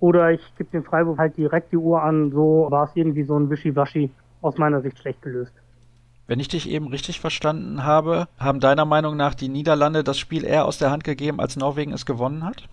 [0.00, 2.30] oder ich gebe den Freiwurf halt direkt die Uhr an.
[2.30, 4.10] So war es irgendwie so ein Wischiwaschi
[4.40, 5.52] aus meiner Sicht schlecht gelöst.
[6.26, 10.44] Wenn ich dich eben richtig verstanden habe, haben deiner Meinung nach die Niederlande das Spiel
[10.44, 12.66] eher aus der Hand gegeben, als Norwegen es gewonnen hat?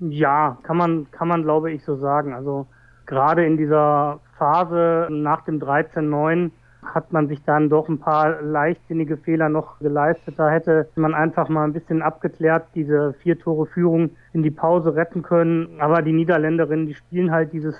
[0.00, 2.32] Ja, kann man, kann man glaube ich so sagen.
[2.34, 2.66] Also
[3.06, 6.50] gerade in dieser Phase nach dem 13-9
[6.82, 10.38] hat man sich dann doch ein paar leichtsinnige Fehler noch geleistet.
[10.38, 14.94] Da hätte man einfach mal ein bisschen abgeklärt, diese vier Tore Führung in die Pause
[14.94, 15.80] retten können.
[15.80, 17.76] Aber die Niederländerinnen, die spielen halt dieses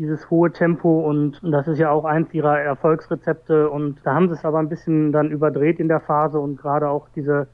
[0.00, 4.34] dieses hohe Tempo und das ist ja auch eins ihrer Erfolgsrezepte und da haben sie
[4.34, 7.48] es aber ein bisschen dann überdreht in der Phase und gerade auch diese,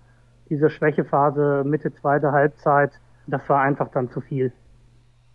[0.49, 2.93] diese Schwächephase Mitte zweite Halbzeit,
[3.27, 4.53] das war einfach dann zu viel.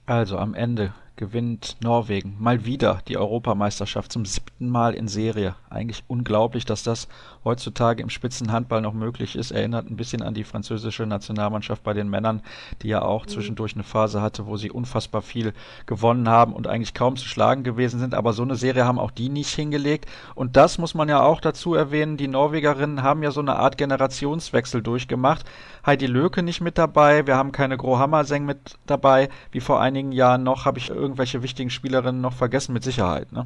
[0.06, 5.54] Also am Ende gewinnt Norwegen mal wieder die Europameisterschaft zum siebten Mal in Serie.
[5.70, 7.08] Eigentlich unglaublich, dass das
[7.46, 9.52] heutzutage im Spitzenhandball noch möglich ist.
[9.52, 12.42] Erinnert ein bisschen an die französische Nationalmannschaft bei den Männern,
[12.82, 13.30] die ja auch mhm.
[13.30, 15.54] zwischendurch eine Phase hatte, wo sie unfassbar viel
[15.86, 18.16] gewonnen haben und eigentlich kaum zu schlagen gewesen sind.
[18.16, 20.08] Aber so eine Serie haben auch die nicht hingelegt.
[20.34, 22.18] Und das muss man ja auch dazu erwähnen.
[22.18, 25.46] Die Norwegerinnen haben ja so eine Art Generationswechsel durchgemacht.
[25.86, 27.28] Heidi Löke nicht mit dabei.
[27.28, 29.30] Wir haben keine Gro Hammerseng mit dabei.
[29.52, 33.34] Wie vor einigen Jahren noch habe ich irgendwelche wichtigen Spielerinnen noch vergessen, mit Sicherheit.
[33.34, 33.46] Ne?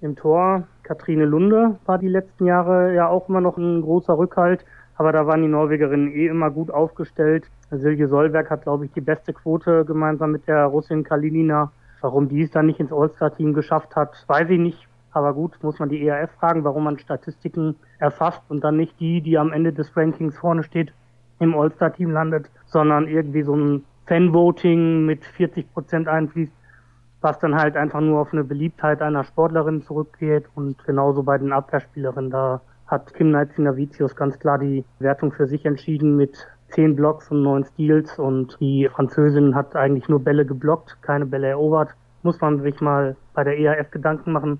[0.00, 4.64] Im Tor Katrine Lunde war die letzten Jahre ja auch immer noch ein großer Rückhalt,
[4.96, 7.44] aber da waren die Norwegerinnen eh immer gut aufgestellt.
[7.70, 11.70] Silje Solberg hat, glaube ich, die beste Quote gemeinsam mit der Russin Kalinina.
[12.00, 14.88] Warum die es dann nicht ins All-Star-Team geschafft hat, weiß ich nicht.
[15.12, 19.20] Aber gut, muss man die ERF fragen, warum man Statistiken erfasst und dann nicht die,
[19.20, 20.92] die am Ende des Rankings vorne steht,
[21.40, 26.52] im All-Star-Team landet, sondern irgendwie so ein Fan-Voting mit 40 Prozent einfließt,
[27.20, 31.52] was dann halt einfach nur auf eine Beliebtheit einer Sportlerin zurückgeht und genauso bei den
[31.52, 32.30] Abwehrspielerinnen.
[32.30, 37.42] Da hat Kim Navicius ganz klar die Wertung für sich entschieden mit zehn Blocks und
[37.42, 41.90] neun Steals und die Französin hat eigentlich nur Bälle geblockt, keine Bälle erobert.
[42.22, 44.58] Muss man sich mal bei der ERF Gedanken machen,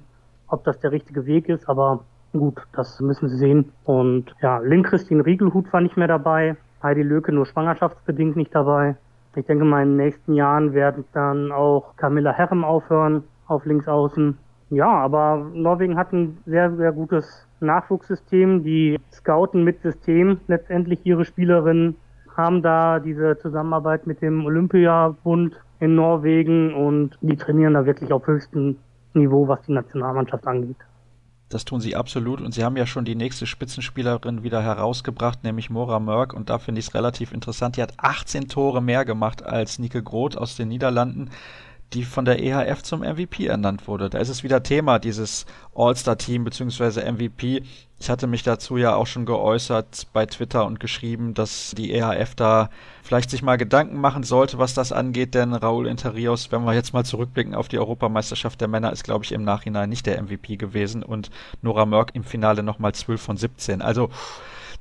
[0.48, 3.72] ob das der richtige Weg ist, aber gut, das müssen Sie sehen.
[3.84, 8.96] Und ja, Lynn Christine Riegelhut war nicht mehr dabei, Heidi Löke nur schwangerschaftsbedingt nicht dabei.
[9.36, 14.38] Ich denke mal, in den nächsten Jahren werden dann auch Camilla Herrem aufhören auf Linksaußen.
[14.70, 18.62] Ja, aber Norwegen hat ein sehr, sehr gutes Nachwuchssystem.
[18.62, 21.96] Die scouten mit System letztendlich ihre Spielerinnen,
[22.36, 28.26] haben da diese Zusammenarbeit mit dem Olympiabund in Norwegen und die trainieren da wirklich auf
[28.26, 28.76] höchstem
[29.12, 30.76] Niveau, was die Nationalmannschaft angeht.
[31.54, 32.40] Das tun sie absolut.
[32.40, 36.58] Und sie haben ja schon die nächste Spitzenspielerin wieder herausgebracht, nämlich Mora Mörk und da
[36.58, 37.76] finde ich es relativ interessant.
[37.76, 41.30] Die hat 18 Tore mehr gemacht als Nike Groth aus den Niederlanden
[41.94, 44.10] die von der EHF zum MVP ernannt wurde.
[44.10, 47.10] Da ist es wieder Thema, dieses All-Star-Team bzw.
[47.10, 47.62] MVP.
[48.00, 52.34] Ich hatte mich dazu ja auch schon geäußert bei Twitter und geschrieben, dass die EHF
[52.34, 52.68] da
[53.02, 56.92] vielleicht sich mal Gedanken machen sollte, was das angeht, denn Raúl Interios, wenn wir jetzt
[56.92, 60.56] mal zurückblicken auf die Europameisterschaft der Männer, ist, glaube ich, im Nachhinein nicht der MVP
[60.56, 61.30] gewesen und
[61.62, 63.80] Nora Mörk im Finale nochmal 12 von 17.
[63.80, 64.10] Also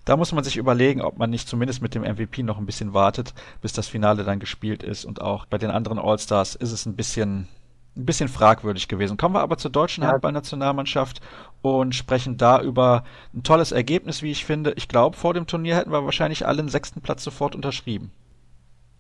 [0.06, 2.94] da muss man sich überlegen, ob man nicht zumindest mit dem MVP noch ein bisschen
[2.94, 5.06] wartet, bis das Finale dann gespielt ist.
[5.06, 7.48] Und auch bei den anderen All-Stars ist es ein bisschen,
[7.96, 9.18] ein bisschen fragwürdig gewesen.
[9.18, 10.12] Kommen wir aber zur deutschen ja.
[10.12, 11.22] Handballnationalmannschaft
[11.62, 14.74] und sprechen da über ein tolles Ergebnis, wie ich finde.
[14.76, 18.12] Ich glaube, vor dem Turnier hätten wir wahrscheinlich alle einen sechsten Platz sofort unterschrieben.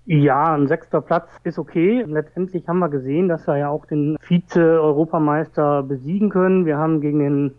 [0.06, 2.04] Ja, ein sechster Platz ist okay.
[2.06, 6.66] Letztendlich haben wir gesehen, dass wir ja auch den Vize-Europameister besiegen können.
[6.66, 7.56] Wir haben gegen den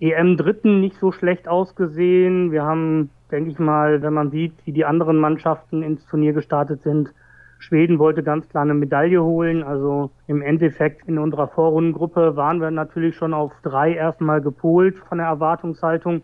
[0.00, 2.52] EM-Dritten nicht so schlecht ausgesehen.
[2.52, 6.82] Wir haben, denke ich mal, wenn man sieht, wie die anderen Mannschaften ins Turnier gestartet
[6.82, 7.12] sind,
[7.58, 9.62] Schweden wollte ganz klar eine Medaille holen.
[9.62, 15.18] Also im Endeffekt in unserer Vorrundengruppe waren wir natürlich schon auf drei erstmal gepolt von
[15.18, 16.22] der Erwartungshaltung.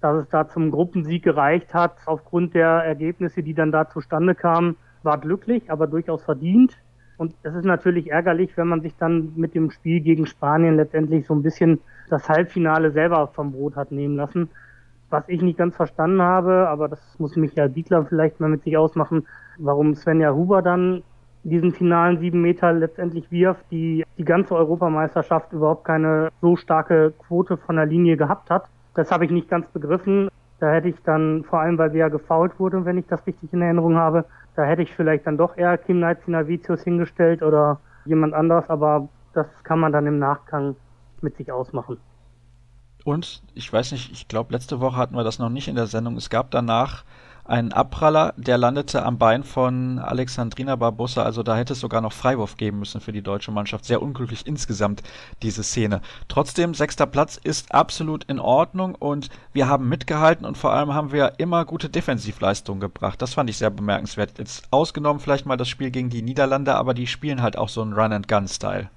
[0.00, 4.76] Dass es da zum Gruppensieg gereicht hat, aufgrund der Ergebnisse, die dann da zustande kamen,
[5.02, 6.76] war glücklich, aber durchaus verdient.
[7.16, 11.26] Und es ist natürlich ärgerlich, wenn man sich dann mit dem Spiel gegen Spanien letztendlich
[11.26, 14.48] so ein bisschen das Halbfinale selber vom Brot hat nehmen lassen.
[15.10, 18.76] Was ich nicht ganz verstanden habe, aber das muss Michael Biegler vielleicht mal mit sich
[18.76, 19.26] ausmachen,
[19.58, 21.02] warum Svenja Huber dann
[21.44, 27.58] diesen finalen sieben Meter letztendlich wirft, die die ganze Europameisterschaft überhaupt keine so starke Quote
[27.58, 28.64] von der Linie gehabt hat.
[28.94, 30.28] Das habe ich nicht ganz begriffen.
[30.58, 33.52] Da hätte ich dann, vor allem weil sie ja gefault wurde, wenn ich das richtig
[33.52, 34.24] in Erinnerung habe,
[34.56, 39.46] da hätte ich vielleicht dann doch eher Kim Naitzina-Vicius hingestellt oder jemand anderes, aber das
[39.64, 40.76] kann man dann im Nachgang
[41.20, 41.98] mit sich ausmachen.
[43.04, 45.86] Und ich weiß nicht, ich glaube, letzte Woche hatten wir das noch nicht in der
[45.86, 46.16] Sendung.
[46.16, 47.04] Es gab danach
[47.44, 51.22] einen Abpraller, der landete am Bein von Alexandrina Barbossa.
[51.22, 53.84] Also da hätte es sogar noch Freiwurf geben müssen für die deutsche Mannschaft.
[53.84, 55.02] Sehr unglücklich insgesamt
[55.42, 56.00] diese Szene.
[56.28, 61.12] Trotzdem, sechster Platz ist absolut in Ordnung und wir haben mitgehalten und vor allem haben
[61.12, 63.20] wir immer gute Defensivleistungen gebracht.
[63.20, 64.38] Das fand ich sehr bemerkenswert.
[64.38, 67.82] Jetzt ausgenommen vielleicht mal das Spiel gegen die Niederlande, aber die spielen halt auch so
[67.82, 68.88] einen Run-and-Gun-Style.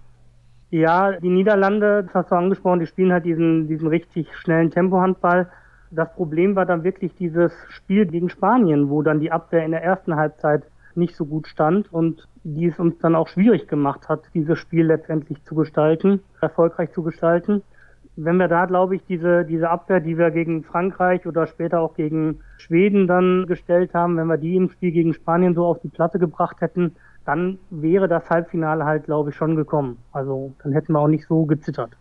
[0.70, 5.50] Ja, die Niederlande, das hast du angesprochen, die spielen halt diesen, diesen richtig schnellen Tempohandball.
[5.92, 9.84] Das Problem war dann wirklich dieses Spiel gegen Spanien, wo dann die Abwehr in der
[9.84, 10.64] ersten Halbzeit
[10.96, 14.88] nicht so gut stand und die es uns dann auch schwierig gemacht hat, dieses Spiel
[14.88, 17.62] letztendlich zu gestalten, erfolgreich zu gestalten.
[18.20, 21.94] wenn wir da, glaube ich, diese, diese Abwehr, die wir gegen Frankreich oder später auch
[21.94, 25.90] gegen Schweden dann gestellt haben, wenn wir die im Spiel gegen Spanien so auf die
[25.90, 29.98] Platte gebracht hätten, dann wäre das Halbfinale halt, glaube ich, schon gekommen.
[30.14, 31.92] Also dann hätten wir auch nicht so gezittert.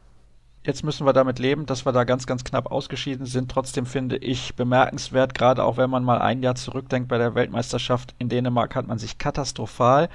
[0.66, 3.52] Jetzt müssen wir damit leben, dass wir da ganz, ganz knapp ausgeschieden sind.
[3.52, 8.16] Trotzdem finde ich bemerkenswert, gerade auch wenn man mal ein Jahr zurückdenkt bei der Weltmeisterschaft
[8.18, 10.08] in Dänemark, hat man sich katastrophal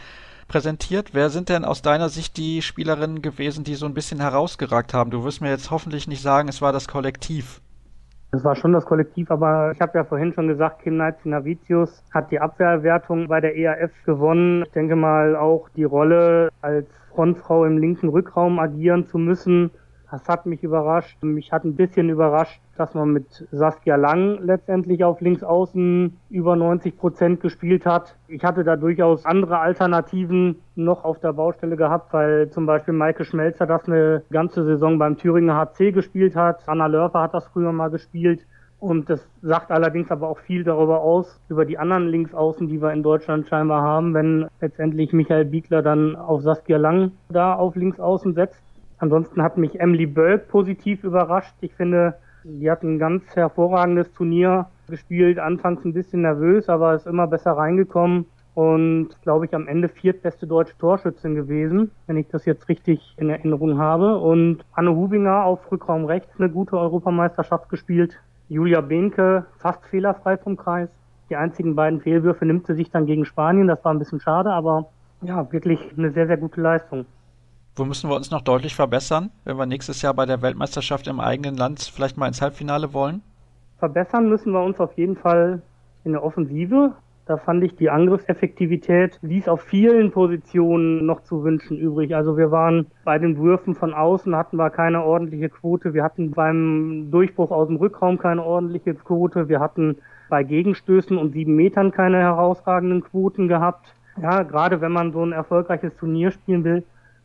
[0.49, 1.13] präsentiert.
[1.13, 5.09] Wer sind denn aus deiner Sicht die Spielerinnen gewesen, die so ein bisschen herausgeragt haben?
[5.09, 7.61] Du wirst mir jetzt hoffentlich nicht sagen, es war das Kollektiv.
[8.33, 12.29] Es war schon das Kollektiv, aber ich habe ja vorhin schon gesagt, Kim Navicius hat
[12.29, 14.63] die Abwehrwertung bei der EAF gewonnen.
[14.63, 19.71] Ich denke mal auch die Rolle als Frontfrau im linken Rückraum agieren zu müssen,
[20.11, 21.23] das hat mich überrascht.
[21.23, 26.97] Mich hat ein bisschen überrascht, dass man mit Saskia Lang letztendlich auf Linksaußen über 90
[26.97, 28.15] Prozent gespielt hat.
[28.27, 33.23] Ich hatte da durchaus andere Alternativen noch auf der Baustelle gehabt, weil zum Beispiel Maike
[33.23, 36.67] Schmelzer das eine ganze Saison beim Thüringer HC gespielt hat.
[36.67, 38.45] Anna Lörfer hat das früher mal gespielt.
[38.81, 42.91] Und das sagt allerdings aber auch viel darüber aus, über die anderen Linksaußen, die wir
[42.91, 48.33] in Deutschland scheinbar haben, wenn letztendlich Michael Biegler dann auf Saskia Lang da auf Linksaußen
[48.33, 48.59] setzt.
[49.01, 51.55] Ansonsten hat mich Emily Bölk positiv überrascht.
[51.61, 55.39] Ich finde, die hat ein ganz hervorragendes Turnier gespielt.
[55.39, 60.45] Anfangs ein bisschen nervös, aber ist immer besser reingekommen und glaube ich am Ende viertbeste
[60.45, 64.19] deutsche Torschützin gewesen, wenn ich das jetzt richtig in Erinnerung habe.
[64.19, 68.19] Und Anne Hubinger auf Rückraum rechts eine gute Europameisterschaft gespielt.
[68.49, 70.89] Julia Behnke fast fehlerfrei vom Kreis.
[71.31, 73.67] Die einzigen beiden Fehlwürfe nimmt sie sich dann gegen Spanien.
[73.67, 74.89] Das war ein bisschen schade, aber
[75.23, 77.07] ja, wirklich eine sehr, sehr gute Leistung.
[77.75, 81.21] Wo müssen wir uns noch deutlich verbessern, wenn wir nächstes Jahr bei der Weltmeisterschaft im
[81.21, 83.21] eigenen Land vielleicht mal ins Halbfinale wollen?
[83.79, 85.61] Verbessern müssen wir uns auf jeden Fall
[86.03, 86.93] in der Offensive.
[87.27, 92.13] Da fand ich die Angriffseffektivität ließ auf vielen Positionen noch zu wünschen übrig.
[92.13, 95.93] Also wir waren bei den Würfen von außen hatten wir keine ordentliche Quote.
[95.93, 99.47] Wir hatten beim Durchbruch aus dem Rückraum keine ordentliche Quote.
[99.47, 99.95] Wir hatten
[100.29, 103.93] bei Gegenstößen und sieben Metern keine herausragenden Quoten gehabt.
[104.21, 106.83] Ja, gerade wenn man so ein erfolgreiches Turnier spielen will,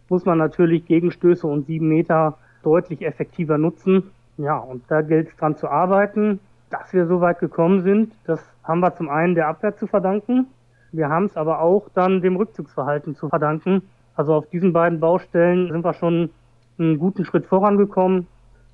[0.09, 4.11] muss man natürlich Gegenstöße und sieben Meter deutlich effektiver nutzen.
[4.39, 6.41] Ja, und da gilt es dran zu arbeiten.
[6.71, 10.47] Dass wir so weit gekommen sind, das haben wir zum einen der Abwehr zu verdanken.
[10.91, 13.83] Wir haben es aber auch dann dem Rückzugsverhalten zu verdanken.
[14.17, 16.31] Also auf diesen beiden Baustellen sind wir schon
[16.79, 18.27] einen guten Schritt vorangekommen.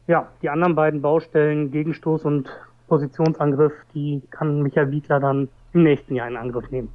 [0.07, 2.49] Ja, die anderen beiden Baustellen, Gegenstoß und
[2.89, 6.91] Positionsangriff, die kann Michael Wiegler dann im nächsten Jahr in Angriff nehmen.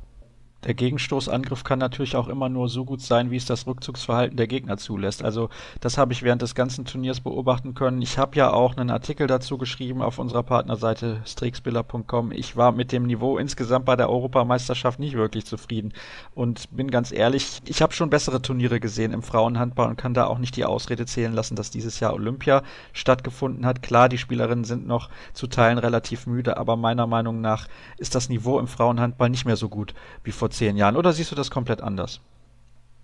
[0.64, 4.47] Der Gegenstoßangriff kann natürlich auch immer nur so gut sein, wie es das Rückzugsverhalten der
[4.47, 5.24] Gegner zulässt.
[5.24, 5.49] Also
[5.82, 8.01] das habe ich während des ganzen Turniers beobachten können.
[8.01, 12.32] Ich habe ja auch einen Artikel dazu geschrieben auf unserer Partnerseite strixbiller.com.
[12.32, 15.93] Ich war mit dem Niveau insgesamt bei der Europameisterschaft nicht wirklich zufrieden
[16.34, 20.26] und bin ganz ehrlich, ich habe schon bessere Turniere gesehen im Frauenhandball und kann da
[20.26, 23.84] auch nicht die Ausrede zählen lassen, dass dieses Jahr Olympia stattgefunden hat.
[23.84, 27.68] Klar, die Spielerinnen sind noch zu Teilen relativ müde, aber meiner Meinung nach
[27.99, 29.93] ist das Niveau im Frauenhandball nicht mehr so gut
[30.24, 30.95] wie vor vor zehn Jahren?
[30.95, 32.22] Oder siehst du das komplett anders?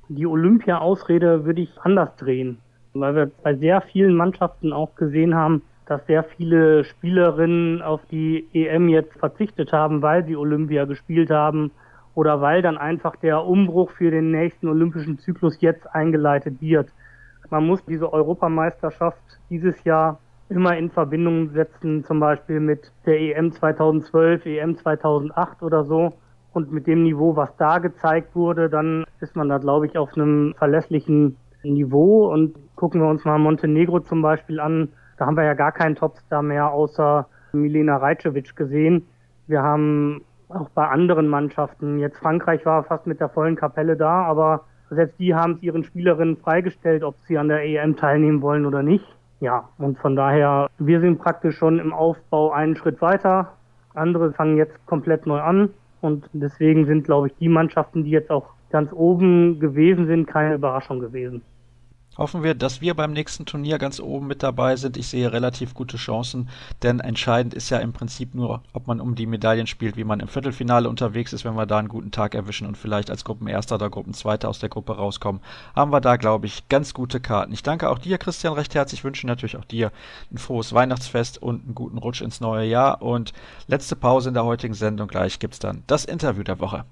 [0.07, 2.59] Die Olympia-Ausrede würde ich anders drehen,
[2.93, 8.47] weil wir bei sehr vielen Mannschaften auch gesehen haben, dass sehr viele Spielerinnen auf die
[8.53, 11.71] EM jetzt verzichtet haben, weil sie Olympia gespielt haben
[12.15, 16.87] oder weil dann einfach der Umbruch für den nächsten olympischen Zyklus jetzt eingeleitet wird.
[17.49, 20.17] Man muss diese Europameisterschaft dieses Jahr
[20.47, 26.13] immer in Verbindung setzen, zum Beispiel mit der EM 2012, EM 2008 oder so.
[26.53, 30.13] Und mit dem Niveau, was da gezeigt wurde, dann ist man da, glaube ich, auf
[30.15, 32.31] einem verlässlichen Niveau.
[32.31, 34.89] Und gucken wir uns mal Montenegro zum Beispiel an.
[35.17, 39.07] Da haben wir ja gar keinen Topstar mehr außer Milena Rajcevic gesehen.
[39.47, 44.23] Wir haben auch bei anderen Mannschaften, jetzt Frankreich war fast mit der vollen Kapelle da,
[44.23, 48.65] aber selbst die haben es ihren Spielerinnen freigestellt, ob sie an der EM teilnehmen wollen
[48.65, 49.05] oder nicht.
[49.39, 53.53] Ja, und von daher, wir sind praktisch schon im Aufbau einen Schritt weiter.
[53.93, 55.69] Andere fangen jetzt komplett neu an.
[56.03, 60.55] Und deswegen sind, glaube ich, die Mannschaften, die jetzt auch ganz oben gewesen sind, keine
[60.55, 61.41] Überraschung gewesen.
[62.15, 64.97] Hoffen wir, dass wir beim nächsten Turnier ganz oben mit dabei sind.
[64.97, 66.47] Ich sehe relativ gute Chancen,
[66.83, 70.19] denn entscheidend ist ja im Prinzip nur, ob man um die Medaillen spielt, wie man
[70.19, 71.43] im Viertelfinale unterwegs ist.
[71.43, 74.69] Wenn wir da einen guten Tag erwischen und vielleicht als Gruppenerster oder Gruppenzweiter aus der
[74.69, 75.41] Gruppe rauskommen,
[75.75, 77.51] haben wir da, glaube ich, ganz gute Karten.
[77.51, 79.03] Ich danke auch dir, Christian, recht herzlich.
[79.03, 79.91] wünsche natürlich auch dir
[80.31, 83.01] ein frohes Weihnachtsfest und einen guten Rutsch ins neue Jahr.
[83.01, 83.33] Und
[83.67, 85.07] letzte Pause in der heutigen Sendung.
[85.07, 86.85] Gleich gibt's dann das Interview der Woche.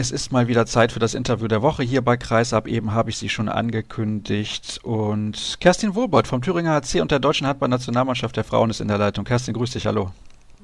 [0.00, 2.66] Es ist mal wieder Zeit für das Interview der Woche hier bei Kreisab.
[2.66, 4.80] Eben habe ich sie schon angekündigt.
[4.82, 8.96] Und Kerstin Wohlbold vom Thüringer HC und der deutschen Handball-Nationalmannschaft der Frauen ist in der
[8.96, 9.26] Leitung.
[9.26, 10.10] Kerstin, grüß dich, hallo.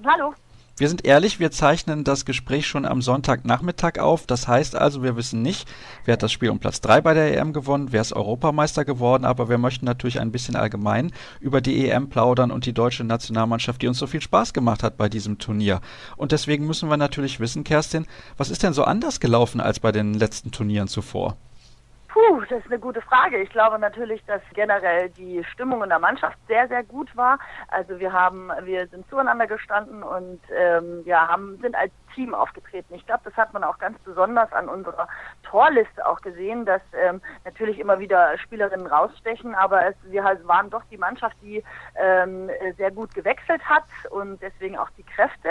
[0.07, 0.33] Hallo.
[0.79, 4.27] Wir sind ehrlich, wir zeichnen das Gespräch schon am Sonntagnachmittag auf.
[4.27, 5.67] Das heißt also, wir wissen nicht,
[6.05, 9.25] wer hat das Spiel um Platz 3 bei der EM gewonnen, wer ist Europameister geworden,
[9.25, 13.81] aber wir möchten natürlich ein bisschen allgemein über die EM plaudern und die deutsche Nationalmannschaft,
[13.81, 15.81] die uns so viel Spaß gemacht hat bei diesem Turnier.
[16.19, 18.05] Und deswegen müssen wir natürlich wissen, Kerstin,
[18.37, 21.39] was ist denn so anders gelaufen als bei den letzten Turnieren zuvor?
[22.17, 23.37] Puh, das ist eine gute Frage.
[23.43, 27.39] Ich glaube natürlich, dass generell die Stimmung in der Mannschaft sehr, sehr gut war.
[27.69, 32.95] Also wir haben, wir sind zueinander gestanden und ähm, ja, haben, sind als Team aufgetreten.
[32.95, 35.07] Ich glaube, das hat man auch ganz besonders an unserer
[35.45, 40.71] Torliste auch gesehen, dass ähm, natürlich immer wieder Spielerinnen rausstechen, aber es, wir halt waren
[40.71, 41.63] doch die Mannschaft, die
[41.95, 45.51] ähm, sehr gut gewechselt hat und deswegen auch die Kräfte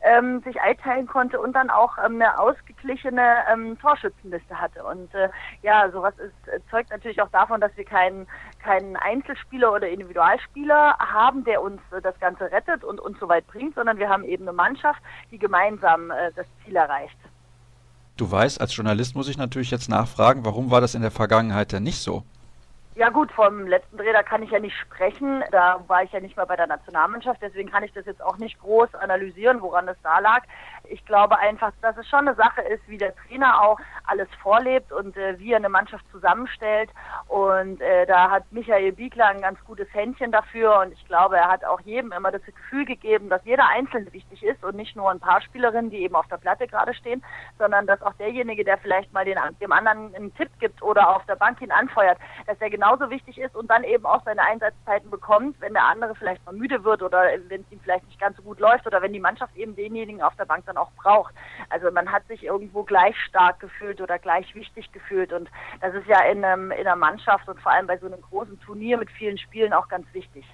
[0.00, 4.82] ähm, sich einteilen konnte und dann auch ähm, eine ausgeglichene ähm, Torschützenliste hatte.
[4.84, 5.28] Und äh,
[5.62, 8.26] ja, sowas ist, zeugt natürlich auch davon, dass wir keinen
[8.66, 13.46] keinen Einzelspieler oder Individualspieler haben, der uns äh, das Ganze rettet und uns so weit
[13.46, 15.00] bringt, sondern wir haben eben eine Mannschaft,
[15.30, 17.16] die gemeinsam äh, das Ziel erreicht.
[18.16, 21.72] Du weißt, als Journalist muss ich natürlich jetzt nachfragen, warum war das in der Vergangenheit
[21.72, 22.24] denn nicht so?
[22.94, 25.44] Ja gut, vom letzten Dreh, da kann ich ja nicht sprechen.
[25.52, 28.38] Da war ich ja nicht mal bei der Nationalmannschaft, deswegen kann ich das jetzt auch
[28.38, 30.44] nicht groß analysieren, woran es da lag.
[30.88, 34.92] Ich glaube einfach, dass es schon eine Sache ist, wie der Trainer auch alles vorlebt
[34.92, 36.90] und äh, wie er eine Mannschaft zusammenstellt.
[37.28, 40.80] Und äh, da hat Michael Biegler ein ganz gutes Händchen dafür.
[40.80, 44.42] Und ich glaube, er hat auch jedem immer das Gefühl gegeben, dass jeder Einzelne wichtig
[44.42, 47.22] ist und nicht nur ein paar Spielerinnen, die eben auf der Platte gerade stehen,
[47.58, 51.24] sondern dass auch derjenige, der vielleicht mal den, dem anderen einen Tipp gibt oder auf
[51.26, 55.10] der Bank ihn anfeuert, dass er genauso wichtig ist und dann eben auch seine Einsatzzeiten
[55.10, 58.36] bekommt, wenn der andere vielleicht mal müde wird oder wenn es ihm vielleicht nicht ganz
[58.36, 61.34] so gut läuft oder wenn die Mannschaft eben denjenigen auf der Bank dann auch braucht.
[61.70, 65.48] Also man hat sich irgendwo gleich stark gefühlt oder gleich wichtig gefühlt und
[65.80, 68.60] das ist ja in, einem, in einer Mannschaft und vor allem bei so einem großen
[68.60, 70.44] Turnier mit vielen Spielen auch ganz wichtig.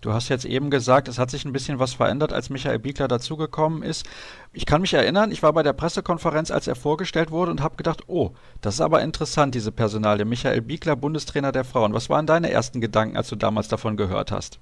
[0.00, 3.08] Du hast jetzt eben gesagt, es hat sich ein bisschen was verändert, als Michael Biegler
[3.08, 4.08] dazugekommen ist.
[4.52, 7.74] Ich kann mich erinnern, ich war bei der Pressekonferenz, als er vorgestellt wurde und habe
[7.74, 8.30] gedacht, oh,
[8.60, 10.24] das ist aber interessant, diese Personalie.
[10.24, 11.94] Michael Biegler, Bundestrainer der Frauen.
[11.94, 14.60] Was waren deine ersten Gedanken, als du damals davon gehört hast?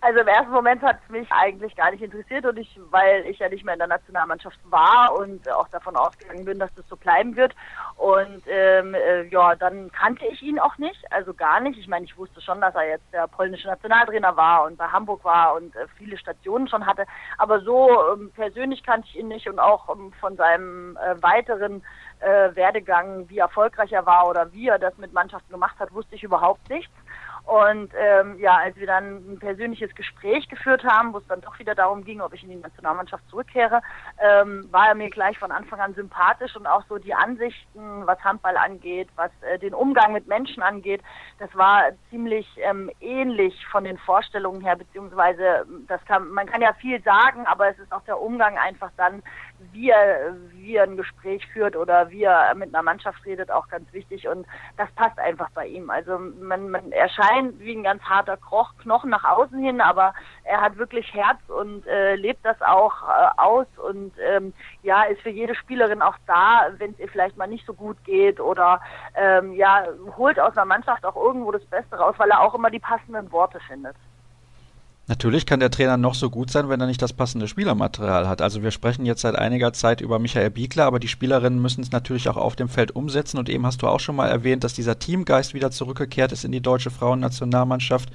[0.00, 3.38] Also im ersten Moment hat es mich eigentlich gar nicht interessiert und ich, weil ich
[3.38, 6.96] ja nicht mehr in der Nationalmannschaft war und auch davon ausgegangen bin, dass das so
[6.96, 7.54] bleiben wird.
[7.96, 11.78] Und ähm, äh, ja, dann kannte ich ihn auch nicht, also gar nicht.
[11.78, 15.24] Ich meine, ich wusste schon, dass er jetzt der polnische Nationaltrainer war und bei Hamburg
[15.24, 17.06] war und äh, viele Stationen schon hatte.
[17.38, 21.82] Aber so ähm, persönlich kannte ich ihn nicht und auch ähm, von seinem äh, weiteren
[22.20, 26.14] äh, Werdegang, wie erfolgreich er war oder wie er das mit Mannschaften gemacht hat, wusste
[26.14, 26.92] ich überhaupt nichts.
[27.44, 31.58] Und ähm, ja, als wir dann ein persönliches Gespräch geführt haben, wo es dann doch
[31.58, 33.82] wieder darum ging, ob ich in die Nationalmannschaft zurückkehre,
[34.18, 38.18] ähm, war er mir gleich von Anfang an sympathisch und auch so die Ansichten, was
[38.24, 41.02] Handball angeht, was äh, den Umgang mit Menschen angeht,
[41.38, 46.72] das war ziemlich ähm, ähnlich von den Vorstellungen her, beziehungsweise das kann, man kann ja
[46.72, 49.22] viel sagen, aber es ist auch der Umgang einfach dann,
[49.72, 53.68] wie er, wie er ein Gespräch führt oder wie er mit einer Mannschaft redet, auch
[53.68, 54.46] ganz wichtig und
[54.76, 55.90] das passt einfach bei ihm.
[55.90, 60.76] Also man, man erscheint wie ein ganz harter Knochen nach außen hin, aber er hat
[60.76, 64.52] wirklich Herz und äh, lebt das auch äh, aus und ähm,
[64.82, 67.96] ja, ist für jede Spielerin auch da, wenn es ihr vielleicht mal nicht so gut
[68.04, 68.80] geht oder
[69.14, 69.86] ähm, ja,
[70.16, 73.30] holt aus einer Mannschaft auch irgendwo das Beste raus, weil er auch immer die passenden
[73.32, 73.96] Worte findet.
[75.06, 78.40] Natürlich kann der Trainer noch so gut sein, wenn er nicht das passende Spielermaterial hat.
[78.40, 81.92] Also wir sprechen jetzt seit einiger Zeit über Michael Biegler, aber die Spielerinnen müssen es
[81.92, 83.36] natürlich auch auf dem Feld umsetzen.
[83.36, 86.52] Und eben hast du auch schon mal erwähnt, dass dieser Teamgeist wieder zurückgekehrt ist in
[86.52, 88.08] die deutsche Frauennationalmannschaft.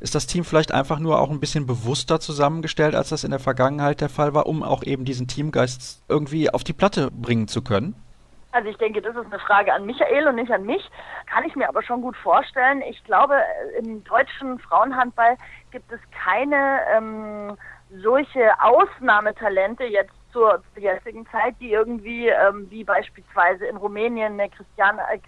[0.00, 3.40] Ist das Team vielleicht einfach nur auch ein bisschen bewusster zusammengestellt, als das in der
[3.40, 7.62] Vergangenheit der Fall war, um auch eben diesen Teamgeist irgendwie auf die Platte bringen zu
[7.62, 7.94] können?
[8.58, 10.90] Also ich denke, das ist eine Frage an Michael und nicht an mich.
[11.26, 12.82] Kann ich mir aber schon gut vorstellen.
[12.82, 13.36] Ich glaube,
[13.78, 15.36] im deutschen Frauenhandball
[15.70, 17.56] gibt es keine ähm,
[18.02, 25.02] solche Ausnahmetalente jetzt zur jetzigen Zeit, die irgendwie, ähm, wie beispielsweise in Rumänien eine Christiane,
[25.10, 25.18] äh,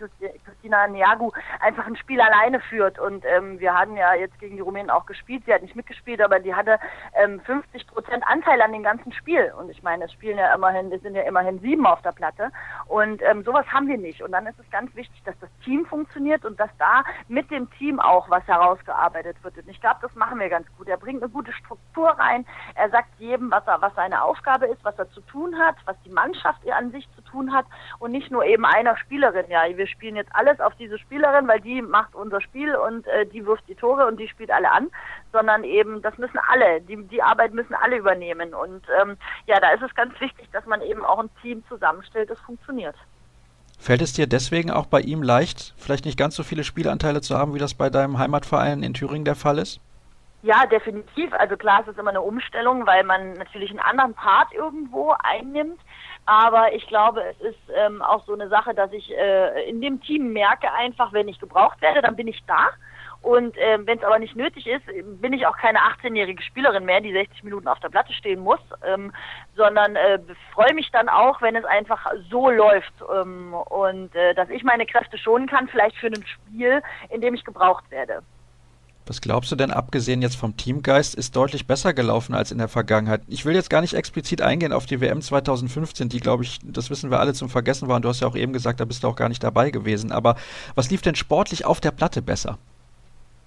[0.44, 1.30] Christina Neagu
[1.60, 2.98] einfach ein Spiel alleine führt.
[2.98, 5.42] Und ähm, wir hatten ja jetzt gegen die Rumänen auch gespielt.
[5.46, 6.78] Sie hat nicht mitgespielt, aber die hatte
[7.14, 9.52] ähm, 50 Prozent Anteil an dem ganzen Spiel.
[9.58, 12.50] Und ich meine, es spielen ja immerhin, es sind ja immerhin sieben auf der Platte.
[12.86, 14.22] Und ähm, sowas haben wir nicht.
[14.22, 17.70] Und dann ist es ganz wichtig, dass das Team funktioniert und dass da mit dem
[17.72, 19.56] Team auch was herausgearbeitet wird.
[19.58, 20.88] Und ich glaube, das machen wir ganz gut.
[20.88, 22.46] Er bringt eine gute Struktur rein.
[22.74, 25.96] Er sagt jedem, was er, was seine Aufgabe ist, was er zu tun hat, was
[26.04, 27.66] die Mannschaft an sich zu tun hat
[27.98, 29.46] und nicht nur eben einer Spielerin.
[29.48, 33.26] Ja, wir spielen jetzt alles auf diese Spielerin, weil die macht unser Spiel und äh,
[33.26, 34.88] die wirft die Tore und die spielt alle an,
[35.32, 38.54] sondern eben, das müssen alle, die, die Arbeit müssen alle übernehmen.
[38.54, 39.16] Und ähm,
[39.46, 42.96] ja, da ist es ganz wichtig, dass man eben auch ein Team zusammenstellt, das funktioniert.
[43.78, 47.38] Fällt es dir deswegen auch bei ihm leicht, vielleicht nicht ganz so viele Spielanteile zu
[47.38, 49.80] haben, wie das bei deinem Heimatverein in Thüringen der Fall ist?
[50.42, 51.32] Ja, definitiv.
[51.34, 55.80] Also klar, es ist immer eine Umstellung, weil man natürlich einen anderen Part irgendwo einnimmt.
[56.24, 60.00] Aber ich glaube, es ist ähm, auch so eine Sache, dass ich äh, in dem
[60.00, 62.70] Team merke einfach, wenn ich gebraucht werde, dann bin ich da.
[63.22, 64.84] Und ähm, wenn es aber nicht nötig ist,
[65.20, 68.60] bin ich auch keine 18-jährige Spielerin mehr, die 60 Minuten auf der Platte stehen muss,
[68.82, 69.12] ähm,
[69.56, 70.18] sondern äh,
[70.54, 74.86] freue mich dann auch, wenn es einfach so läuft ähm, und äh, dass ich meine
[74.86, 78.22] Kräfte schonen kann, vielleicht für ein Spiel, in dem ich gebraucht werde.
[79.10, 82.68] Was glaubst du denn, abgesehen jetzt vom Teamgeist, ist deutlich besser gelaufen als in der
[82.68, 83.22] Vergangenheit?
[83.26, 86.90] Ich will jetzt gar nicht explizit eingehen auf die WM 2015, die, glaube ich, das
[86.90, 88.02] wissen wir alle zum Vergessen waren.
[88.02, 90.12] Du hast ja auch eben gesagt, da bist du auch gar nicht dabei gewesen.
[90.12, 90.36] Aber
[90.76, 92.58] was lief denn sportlich auf der Platte besser?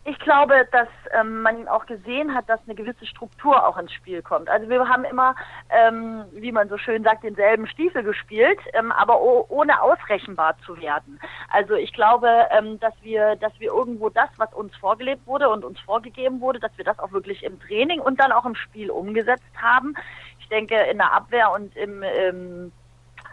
[0.06, 4.22] Ich glaube, dass ähm, man auch gesehen hat, dass eine gewisse Struktur auch ins Spiel
[4.22, 4.49] kommt.
[4.49, 5.34] Also wir haben immer,
[5.70, 11.22] ähm, wie man so schön sagt, denselben Stiefel gespielt, ähm, aber ohne ausrechenbar zu werden.
[11.49, 15.64] Also ich glaube, ähm, dass wir, dass wir irgendwo das, was uns vorgelebt wurde und
[15.64, 18.91] uns vorgegeben wurde, dass wir das auch wirklich im Training und dann auch im Spiel
[18.91, 19.95] umgesetzt haben.
[20.39, 22.74] Ich denke, in der Abwehr und im, im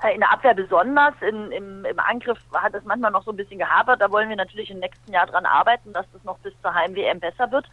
[0.08, 1.14] in der Abwehr besonders.
[1.20, 4.00] In, im, Im Angriff hat es manchmal noch so ein bisschen gehapert.
[4.00, 7.20] Da wollen wir natürlich im nächsten Jahr dran arbeiten, dass das noch bis zur Heim-WM
[7.20, 7.66] besser wird.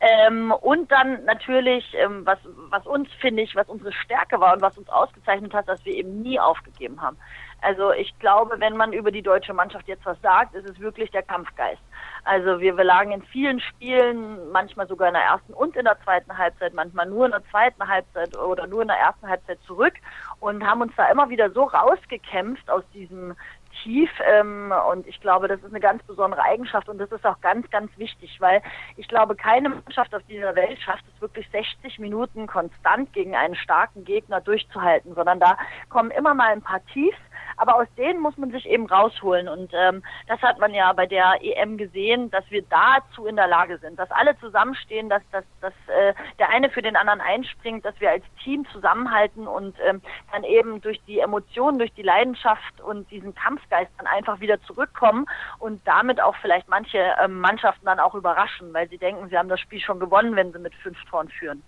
[0.00, 2.38] Ähm, und dann natürlich, ähm, was,
[2.70, 5.94] was uns, finde ich, was unsere Stärke war und was uns ausgezeichnet hat, dass wir
[5.94, 7.16] eben nie aufgegeben haben.
[7.62, 11.10] Also ich glaube, wenn man über die deutsche Mannschaft jetzt was sagt, ist es wirklich
[11.12, 11.82] der Kampfgeist.
[12.24, 16.00] Also wir, wir lagen in vielen Spielen, manchmal sogar in der ersten und in der
[16.04, 19.94] zweiten Halbzeit, manchmal nur in der zweiten Halbzeit oder nur in der ersten Halbzeit zurück
[20.38, 23.34] und haben uns da immer wieder so rausgekämpft aus diesem
[23.82, 24.10] Tief.
[24.24, 27.68] Ähm, und ich glaube, das ist eine ganz besondere Eigenschaft und das ist auch ganz,
[27.70, 28.62] ganz wichtig, weil
[28.96, 33.56] ich glaube, keine Mannschaft auf dieser Welt schafft es wirklich 60 Minuten konstant gegen einen
[33.56, 35.56] starken Gegner durchzuhalten, sondern da
[35.88, 37.18] kommen immer mal ein paar Tiefs
[37.56, 39.48] aber aus denen muss man sich eben rausholen.
[39.48, 43.48] Und ähm, das hat man ja bei der EM gesehen, dass wir dazu in der
[43.48, 47.84] Lage sind, dass alle zusammenstehen, dass, dass, dass äh, der eine für den anderen einspringt,
[47.84, 50.00] dass wir als Team zusammenhalten und ähm,
[50.32, 55.26] dann eben durch die Emotionen, durch die Leidenschaft und diesen Kampfgeist dann einfach wieder zurückkommen
[55.58, 59.48] und damit auch vielleicht manche ähm, Mannschaften dann auch überraschen, weil sie denken, sie haben
[59.48, 61.62] das Spiel schon gewonnen, wenn sie mit fünf Toren führen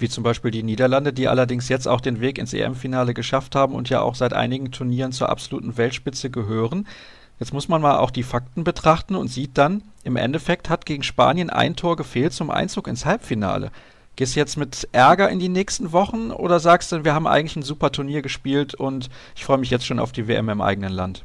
[0.00, 3.74] wie zum Beispiel die Niederlande, die allerdings jetzt auch den Weg ins EM-Finale geschafft haben
[3.74, 6.86] und ja auch seit einigen Turnieren zur absoluten Weltspitze gehören.
[7.38, 11.02] Jetzt muss man mal auch die Fakten betrachten und sieht dann, im Endeffekt hat gegen
[11.02, 13.70] Spanien ein Tor gefehlt zum Einzug ins Halbfinale.
[14.16, 17.56] Gehst du jetzt mit Ärger in die nächsten Wochen oder sagst du, wir haben eigentlich
[17.56, 20.92] ein super Turnier gespielt und ich freue mich jetzt schon auf die WM im eigenen
[20.92, 21.24] Land?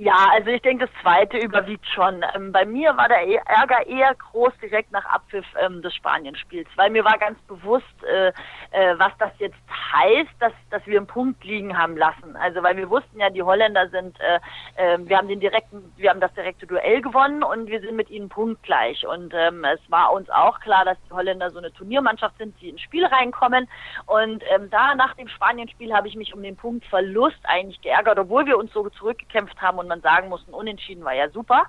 [0.00, 2.24] Ja, also ich denke, das zweite überwiegt schon.
[2.32, 6.68] Ähm, bei mir war der e- Ärger eher groß direkt nach Abpfiff ähm, des Spanienspiels,
[6.76, 8.28] weil mir war ganz bewusst, äh,
[8.70, 9.56] äh, was das jetzt
[9.92, 12.36] heißt, dass, dass wir einen Punkt liegen haben lassen.
[12.36, 14.38] Also weil wir wussten ja, die Holländer sind, äh,
[14.76, 18.08] äh, wir haben den direkten, wir haben das direkte Duell gewonnen und wir sind mit
[18.08, 19.04] ihnen punktgleich.
[19.04, 22.68] Und ähm, es war uns auch klar, dass die Holländer so eine Turniermannschaft sind, die
[22.68, 23.68] ins Spiel reinkommen.
[24.06, 28.46] Und ähm, da nach dem Spanienspiel habe ich mich um den Punktverlust eigentlich geärgert, obwohl
[28.46, 31.64] wir uns so zurückgekämpft haben und man sagen muss, ein Unentschieden war ja super.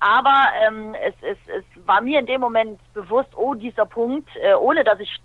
[0.00, 4.54] Aber ähm, es, es, es war mir in dem Moment bewusst, oh, dieser Punkt, äh,
[4.54, 5.20] ohne dass ich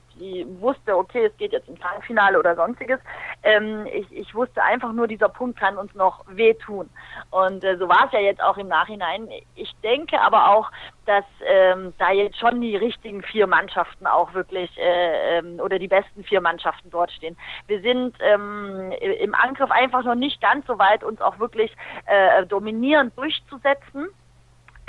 [0.60, 3.00] wusste, okay, es geht jetzt ins Halbfinale oder sonstiges.
[3.44, 6.90] Ähm, ich, ich wusste einfach nur, dieser Punkt kann uns noch wehtun.
[7.32, 9.30] Und äh, so war es ja jetzt auch im Nachhinein.
[9.56, 10.72] Ich denke aber auch,
[11.06, 15.88] dass ähm, da jetzt schon die richtigen vier Mannschaften auch wirklich äh, ähm, oder die
[15.88, 17.36] besten vier Mannschaften dort stehen.
[17.68, 22.46] Wir sind ähm, im Angriff einfach noch nicht ganz so weit, uns auch wirklich äh,
[22.46, 24.10] dominierend durchzusetzen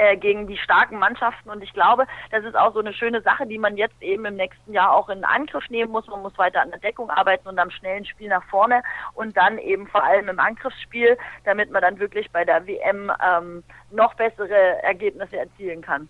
[0.01, 1.51] äh, gegen die starken Mannschaften.
[1.51, 4.37] Und ich glaube, das ist auch so eine schöne Sache, die man jetzt eben im
[4.37, 6.07] nächsten Jahr auch in Angriff nehmen muss.
[6.07, 8.83] Man muss weiter an der Deckung arbeiten und am schnellen Spiel nach vorne
[9.15, 13.63] und dann eben vor allem im Angriffsspiel, damit man dann wirklich bei der WM ähm,
[13.91, 16.09] noch bessere Ergebnisse erzielen kann.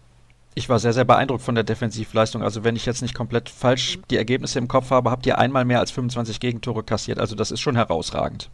[0.55, 2.43] Ich war sehr, sehr beeindruckt von der Defensivleistung.
[2.43, 5.64] Also wenn ich jetzt nicht komplett falsch die Ergebnisse im Kopf habe, habt ihr einmal
[5.64, 7.18] mehr als 25 Gegentore kassiert.
[7.18, 8.51] Also das ist schon herausragend.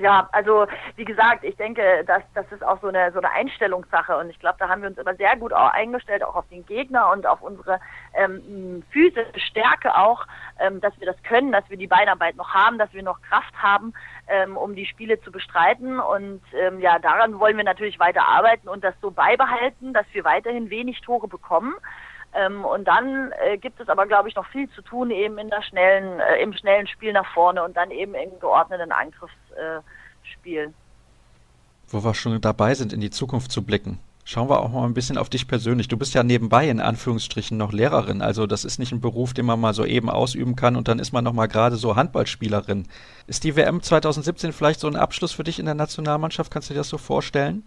[0.00, 4.16] Ja, also wie gesagt, ich denke, dass das ist auch so eine so eine Einstellungssache
[4.16, 6.64] und ich glaube, da haben wir uns immer sehr gut auch eingestellt, auch auf den
[6.64, 7.80] Gegner und auf unsere
[8.14, 10.26] ähm, physische Stärke auch,
[10.58, 13.52] ähm, dass wir das können, dass wir die Beinarbeit noch haben, dass wir noch Kraft
[13.62, 13.92] haben,
[14.26, 18.68] ähm, um die Spiele zu bestreiten und ähm, ja, daran wollen wir natürlich weiter arbeiten
[18.68, 21.74] und das so beibehalten, dass wir weiterhin wenig Tore bekommen.
[22.32, 25.50] Ähm, und dann äh, gibt es aber, glaube ich, noch viel zu tun eben in
[25.50, 30.72] der schnellen, äh, im schnellen Spiel nach vorne und dann eben im geordneten Angriffsspiel.
[31.88, 33.98] Wo wir schon dabei sind, in die Zukunft zu blicken.
[34.24, 35.88] Schauen wir auch mal ein bisschen auf dich persönlich.
[35.88, 38.22] Du bist ja nebenbei in Anführungsstrichen noch Lehrerin.
[38.22, 41.00] Also das ist nicht ein Beruf, den man mal so eben ausüben kann und dann
[41.00, 42.86] ist man noch mal gerade so Handballspielerin.
[43.26, 46.52] Ist die WM 2017 vielleicht so ein Abschluss für dich in der Nationalmannschaft?
[46.52, 47.64] Kannst du dir das so vorstellen?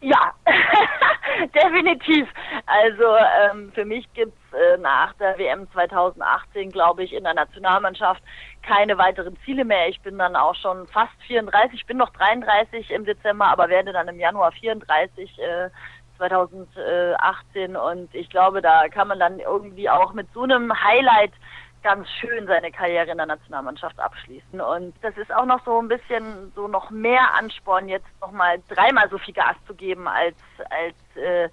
[0.00, 0.32] Ja,
[1.54, 2.28] definitiv.
[2.66, 3.16] Also
[3.50, 8.22] ähm, für mich gibt's äh, nach der WM 2018, glaube ich, in der Nationalmannschaft
[8.62, 9.88] keine weiteren Ziele mehr.
[9.88, 13.92] Ich bin dann auch schon fast 34, ich bin noch 33 im Dezember, aber werde
[13.92, 15.38] dann im Januar 34.
[15.38, 15.70] Äh,
[16.20, 21.32] 2018 und ich glaube, da kann man dann irgendwie auch mit so einem Highlight
[21.82, 24.60] ganz schön seine Karriere in der Nationalmannschaft abschließen.
[24.60, 29.08] Und das ist auch noch so ein bisschen so noch mehr Ansporn, jetzt nochmal dreimal
[29.08, 30.36] so viel Gas zu geben als,
[30.70, 31.48] als äh,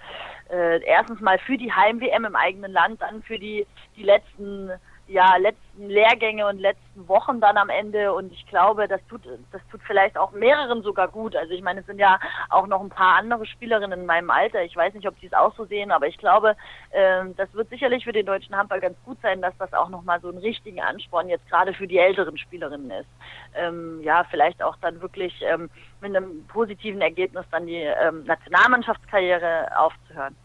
[0.50, 3.66] äh, erstens mal für die Heim-WM im eigenen Land, dann für die,
[3.96, 4.72] die letzten
[5.08, 9.62] ja, letzten Lehrgänge und letzten Wochen dann am Ende und ich glaube, das tut, das
[9.72, 11.36] tut vielleicht auch mehreren sogar gut.
[11.36, 14.64] Also ich meine, es sind ja auch noch ein paar andere Spielerinnen in meinem Alter.
[14.64, 16.56] Ich weiß nicht, ob die es auch so sehen, aber ich glaube,
[16.92, 20.20] äh, das wird sicherlich für den deutschen Handball ganz gut sein, dass das auch nochmal
[20.20, 23.10] so einen richtigen Ansporn jetzt gerade für die älteren Spielerinnen ist.
[23.56, 25.70] Ähm, ja, vielleicht auch dann wirklich ähm,
[26.02, 30.36] mit einem positiven Ergebnis dann die ähm, Nationalmannschaftskarriere aufzuhören.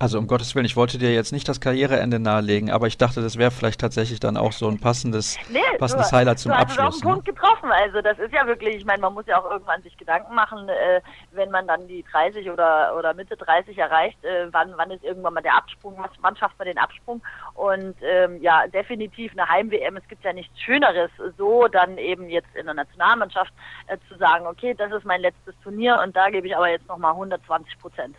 [0.00, 3.22] Also um Gottes Willen, ich wollte dir jetzt nicht das Karriereende nahelegen, aber ich dachte,
[3.22, 6.58] das wäre vielleicht tatsächlich dann auch so ein passendes, nee, passendes du, Highlight zum du
[6.58, 6.76] Abschluss.
[6.76, 7.14] Du hast auf den ne?
[7.14, 7.70] Punkt getroffen.
[7.72, 10.68] Also das ist ja wirklich, ich meine, man muss ja auch irgendwann sich Gedanken machen,
[10.68, 11.00] äh,
[11.32, 15.34] wenn man dann die 30 oder oder Mitte 30 erreicht, äh, wann wann ist irgendwann
[15.34, 17.22] mal der Absprung, wann schafft man den Absprung?
[17.54, 19.96] Und ähm, ja, definitiv eine Heim-WM.
[19.96, 23.52] Es gibt ja nichts Schöneres, so dann eben jetzt in der Nationalmannschaft
[23.86, 26.88] äh, zu sagen, okay, das ist mein letztes Turnier und da gebe ich aber jetzt
[26.88, 28.16] nochmal 120 Prozent.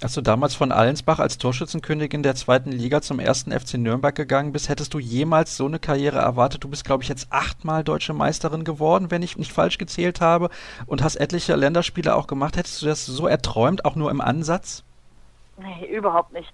[0.00, 4.52] Als du damals von Allensbach als Torschützenkönigin der zweiten Liga zum ersten FC Nürnberg gegangen
[4.52, 6.62] bist, hättest du jemals so eine Karriere erwartet?
[6.62, 10.50] Du bist, glaube ich, jetzt achtmal deutsche Meisterin geworden, wenn ich nicht falsch gezählt habe,
[10.86, 12.56] und hast etliche Länderspiele auch gemacht.
[12.56, 14.84] Hättest du das so erträumt, auch nur im Ansatz?
[15.56, 16.52] Nee, überhaupt nicht.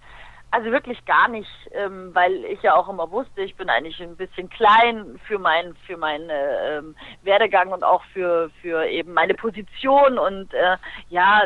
[0.54, 4.14] Also wirklich gar nicht, ähm, weil ich ja auch immer wusste, ich bin eigentlich ein
[4.14, 9.34] bisschen klein für mein für meinen äh, ähm, Werdegang und auch für für eben meine
[9.34, 10.16] Position.
[10.16, 10.76] Und äh,
[11.08, 11.42] ja,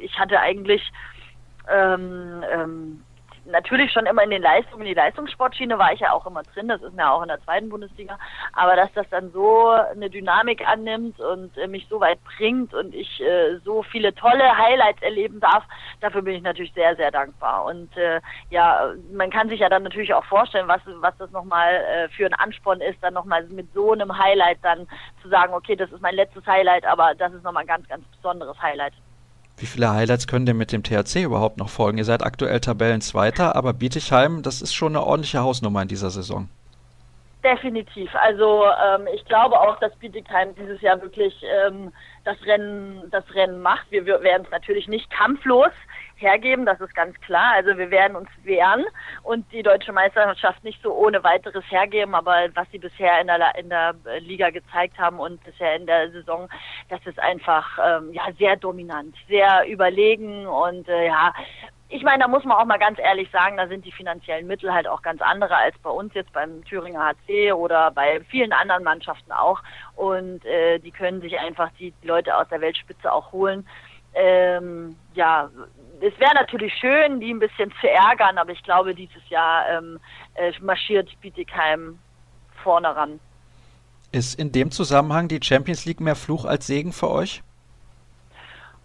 [0.00, 0.90] ich hatte eigentlich
[1.68, 3.04] ähm, ähm,
[3.46, 6.82] natürlich schon immer in den Leistungen, die Leistungssportschiene war ich ja auch immer drin, das
[6.82, 8.18] ist ja auch in der zweiten Bundesliga,
[8.52, 12.94] aber dass das dann so eine Dynamik annimmt und äh, mich so weit bringt und
[12.94, 15.64] ich äh, so viele tolle Highlights erleben darf,
[16.00, 17.64] dafür bin ich natürlich sehr, sehr dankbar.
[17.64, 18.20] Und äh,
[18.50, 22.26] ja, man kann sich ja dann natürlich auch vorstellen, was, was das nochmal äh, für
[22.26, 24.86] ein Ansporn ist, dann nochmal mit so einem Highlight dann
[25.22, 28.04] zu sagen, okay, das ist mein letztes Highlight, aber das ist nochmal ein ganz, ganz
[28.06, 28.94] besonderes Highlight.
[29.56, 31.98] Wie viele Highlights können denn mit dem THC überhaupt noch folgen?
[31.98, 36.48] Ihr seid aktuell Tabellenzweiter, aber Bietigheim, das ist schon eine ordentliche Hausnummer in dieser Saison.
[37.44, 38.10] Definitiv.
[38.14, 41.34] Also ähm, ich glaube auch, dass Bietigheim dieses Jahr wirklich
[41.66, 41.92] ähm,
[42.24, 43.90] das Rennen, das Rennen macht.
[43.90, 45.70] Wir, wir werden es natürlich nicht kampflos
[46.16, 47.52] hergeben, das ist ganz klar.
[47.54, 48.84] Also wir werden uns wehren
[49.22, 53.54] und die deutsche Meisterschaft nicht so ohne weiteres hergeben, aber was sie bisher in der,
[53.56, 56.48] in der Liga gezeigt haben und bisher in der Saison,
[56.88, 61.32] das ist einfach ähm, ja sehr dominant, sehr überlegen und äh, ja,
[61.94, 64.72] ich meine, da muss man auch mal ganz ehrlich sagen, da sind die finanziellen Mittel
[64.72, 68.82] halt auch ganz andere als bei uns jetzt beim Thüringer HC oder bei vielen anderen
[68.82, 69.62] Mannschaften auch.
[69.94, 73.64] Und äh, die können sich einfach die Leute aus der Weltspitze auch holen.
[74.14, 75.50] Ähm, ja,
[76.04, 79.98] es wäre natürlich schön, die ein bisschen zu ärgern, aber ich glaube, dieses Jahr ähm,
[80.34, 81.98] äh, marschiert Bietigheim
[82.62, 83.20] vorne ran.
[84.12, 87.42] Ist in dem Zusammenhang die Champions League mehr Fluch als Segen für euch?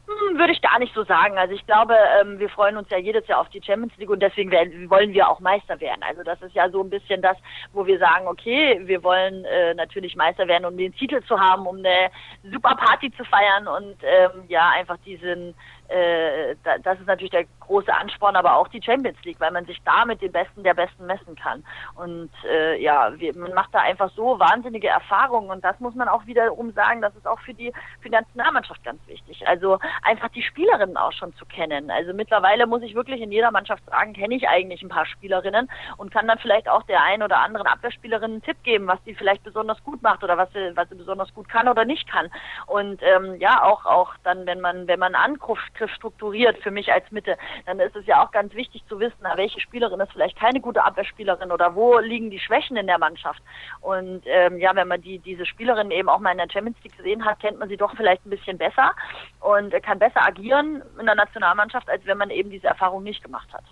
[0.08, 1.38] Hm, würde ich gar nicht so sagen.
[1.38, 4.22] Also ich glaube, ähm, wir freuen uns ja jedes Jahr auf die Champions League und
[4.22, 4.52] deswegen
[4.90, 6.02] wollen wir auch Meister werden.
[6.08, 7.38] Also das ist ja so ein bisschen das,
[7.74, 11.68] wo wir sagen, okay, wir wollen äh, natürlich Meister werden, um den Titel zu haben,
[11.68, 12.10] um eine
[12.44, 15.54] super Party zu feiern und ähm, ja einfach diesen
[15.90, 19.82] äh, das ist natürlich der große Ansporn, aber auch die Champions League, weil man sich
[19.84, 21.64] da mit den Besten der Besten messen kann.
[21.96, 26.08] Und äh, ja, wir, man macht da einfach so wahnsinnige Erfahrungen und das muss man
[26.08, 29.48] auch wiederum sagen, das ist auch für die für die Nationalmannschaft ganz wichtig.
[29.48, 31.90] Also einfach die Spielerinnen auch schon zu kennen.
[31.90, 35.70] Also mittlerweile muss ich wirklich in jeder Mannschaft sagen, kenne ich eigentlich ein paar Spielerinnen
[35.98, 39.16] und kann dann vielleicht auch der einen oder anderen Abwehrspielerin einen Tipp geben, was die
[39.16, 42.30] vielleicht besonders gut macht oder was sie, was sie besonders gut kann oder nicht kann.
[42.68, 46.92] Und ähm, ja, auch auch dann, wenn man wenn man Angriff Angriff strukturiert für mich
[46.92, 50.38] als Mitte, dann ist es ja auch ganz wichtig zu wissen, welche Spielerin ist vielleicht
[50.38, 53.42] keine gute Abwehrspielerin oder wo liegen die Schwächen in der Mannschaft.
[53.82, 56.98] Und ähm, ja, wenn man die diese Spielerin eben auch mal in der Champions League
[56.98, 58.92] gesehen hat, kennt man sie doch vielleicht ein bisschen besser
[59.40, 63.48] und kann besser agieren in der Nationalmannschaft, als wenn man eben diese Erfahrung nicht gemacht
[63.54, 63.64] hat.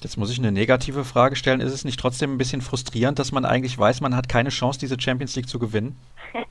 [0.00, 1.60] Jetzt muss ich eine negative Frage stellen.
[1.60, 4.80] Ist es nicht trotzdem ein bisschen frustrierend, dass man eigentlich weiß, man hat keine Chance,
[4.80, 6.00] diese Champions League zu gewinnen?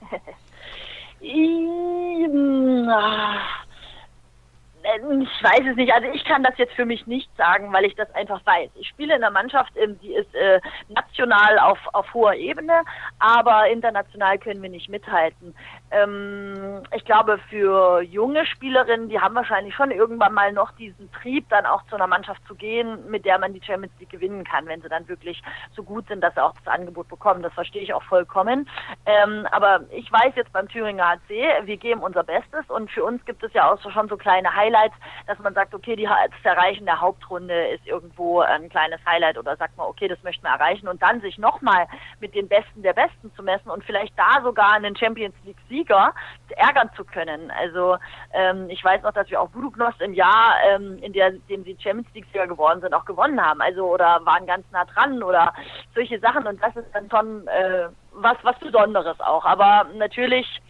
[4.84, 5.94] Äh, ich weiß es nicht.
[5.94, 8.70] Also ich kann das jetzt für mich nicht sagen, weil ich das einfach weiß.
[8.76, 10.60] Ich spiele in einer Mannschaft, ähm, die ist äh,
[10.90, 12.82] national auf, auf hoher Ebene,
[13.20, 15.56] aber international können wir nicht mithalten.
[15.92, 21.48] Ähm, ich glaube, für junge Spielerinnen, die haben wahrscheinlich schon irgendwann mal noch diesen Trieb,
[21.50, 24.66] dann auch zu einer Mannschaft zu gehen, mit der man die Champions League gewinnen kann,
[24.68, 25.42] wenn sie dann wirklich
[25.76, 27.44] so gut sind, dass sie auch das Angebot bekommen.
[27.44, 28.70] Das verstehe ich auch vollkommen.
[29.06, 33.24] Ähm, aber ich weiß jetzt beim Thüringer HC, wir geben unser Bestes und für uns
[33.26, 34.96] gibt es ja auch schon so kleine Highlights
[35.28, 39.56] dass man sagt, okay, die, das Erreichen der Hauptrunde ist irgendwo ein kleines Highlight oder
[39.58, 41.88] sagt man, okay, das möchten wir erreichen und dann sich nochmal
[42.20, 46.14] mit den Besten der Besten zu messen und vielleicht da sogar einen Champions League Sieger
[46.56, 47.52] ärgern zu können.
[47.52, 47.98] Also
[48.34, 51.78] ähm, ich weiß noch, dass wir auch Buduknost im Jahr, ähm, in der, dem sie
[51.82, 53.62] Champions League Sieger geworden sind, auch gewonnen haben.
[53.62, 55.54] Also oder waren ganz nah dran oder
[55.96, 59.46] solche Sachen und das ist dann schon äh, was was Besonderes auch.
[59.46, 60.62] Aber natürlich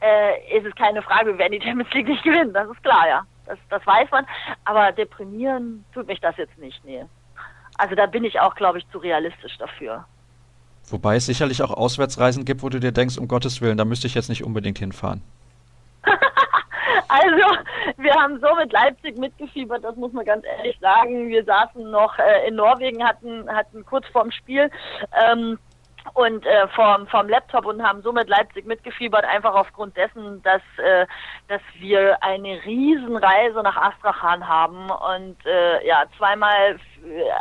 [0.00, 3.08] äh, ist es keine Frage, wir werden die Champions League nicht gewinnen, das ist klar,
[3.08, 3.22] ja.
[3.46, 4.26] Das, das weiß man.
[4.64, 7.04] Aber deprimieren tut mich das jetzt nicht, nee.
[7.78, 10.04] Also da bin ich auch, glaube ich, zu realistisch dafür.
[10.90, 14.06] Wobei es sicherlich auch Auswärtsreisen gibt, wo du dir denkst, um Gottes Willen, da müsste
[14.06, 15.22] ich jetzt nicht unbedingt hinfahren.
[17.08, 17.58] also,
[17.96, 21.28] wir haben so mit Leipzig mitgefiebert, das muss man ganz ehrlich sagen.
[21.28, 24.70] Wir saßen noch äh, in Norwegen, hatten, hatten kurz vorm Spiel
[25.30, 25.58] ähm,
[26.14, 31.06] und äh, vom, vom Laptop und haben somit Leipzig mitgefiebert, einfach aufgrund dessen, dass, äh,
[31.48, 36.78] dass wir eine Riesenreise nach Astrachan haben und äh, ja, zweimal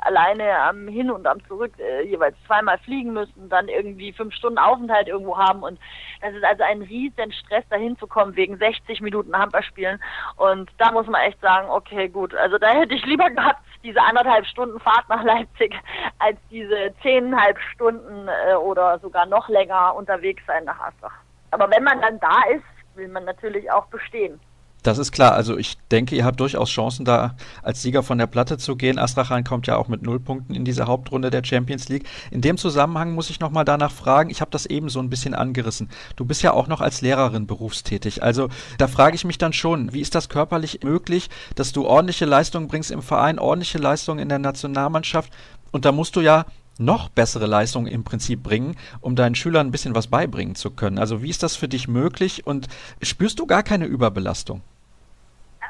[0.01, 4.57] alleine am Hin und am Zurück äh, jeweils zweimal fliegen müssen, dann irgendwie fünf Stunden
[4.57, 5.79] Aufenthalt irgendwo haben und
[6.21, 10.01] das ist also ein riesen Stress dahin zu kommen wegen 60 Minuten Handballspielen
[10.37, 14.01] und da muss man echt sagen, okay gut, also da hätte ich lieber gehabt diese
[14.01, 15.73] anderthalb Stunden Fahrt nach Leipzig
[16.19, 21.15] als diese zehnhalb Stunden äh, oder sogar noch länger unterwegs sein nach Astrach.
[21.51, 22.63] Aber wenn man dann da ist,
[22.95, 24.39] will man natürlich auch bestehen.
[24.83, 25.33] Das ist klar.
[25.33, 28.97] Also ich denke, ihr habt durchaus Chancen, da als Sieger von der Platte zu gehen.
[28.97, 32.07] Astrachan kommt ja auch mit null Punkten in diese Hauptrunde der Champions League.
[32.31, 34.29] In dem Zusammenhang muss ich nochmal danach fragen.
[34.29, 35.89] Ich habe das eben so ein bisschen angerissen.
[36.15, 38.23] Du bist ja auch noch als Lehrerin berufstätig.
[38.23, 42.25] Also da frage ich mich dann schon, wie ist das körperlich möglich, dass du ordentliche
[42.25, 45.31] Leistungen bringst im Verein, ordentliche Leistungen in der Nationalmannschaft?
[45.71, 46.45] Und da musst du ja
[46.79, 50.97] noch bessere Leistungen im Prinzip bringen, um deinen Schülern ein bisschen was beibringen zu können.
[50.97, 52.67] Also wie ist das für dich möglich und
[53.01, 54.61] spürst du gar keine Überbelastung?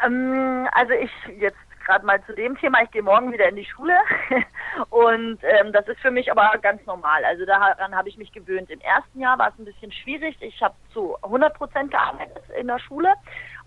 [0.05, 1.57] Ähm, also ich jetzt
[1.89, 2.83] gerade mal zu dem Thema.
[2.83, 3.97] Ich gehe morgen wieder in die Schule
[4.91, 7.25] und ähm, das ist für mich aber ganz normal.
[7.25, 8.69] Also daran habe ich mich gewöhnt.
[8.69, 10.37] Im ersten Jahr war es ein bisschen schwierig.
[10.39, 13.11] Ich habe zu 100 Prozent gearbeitet in der Schule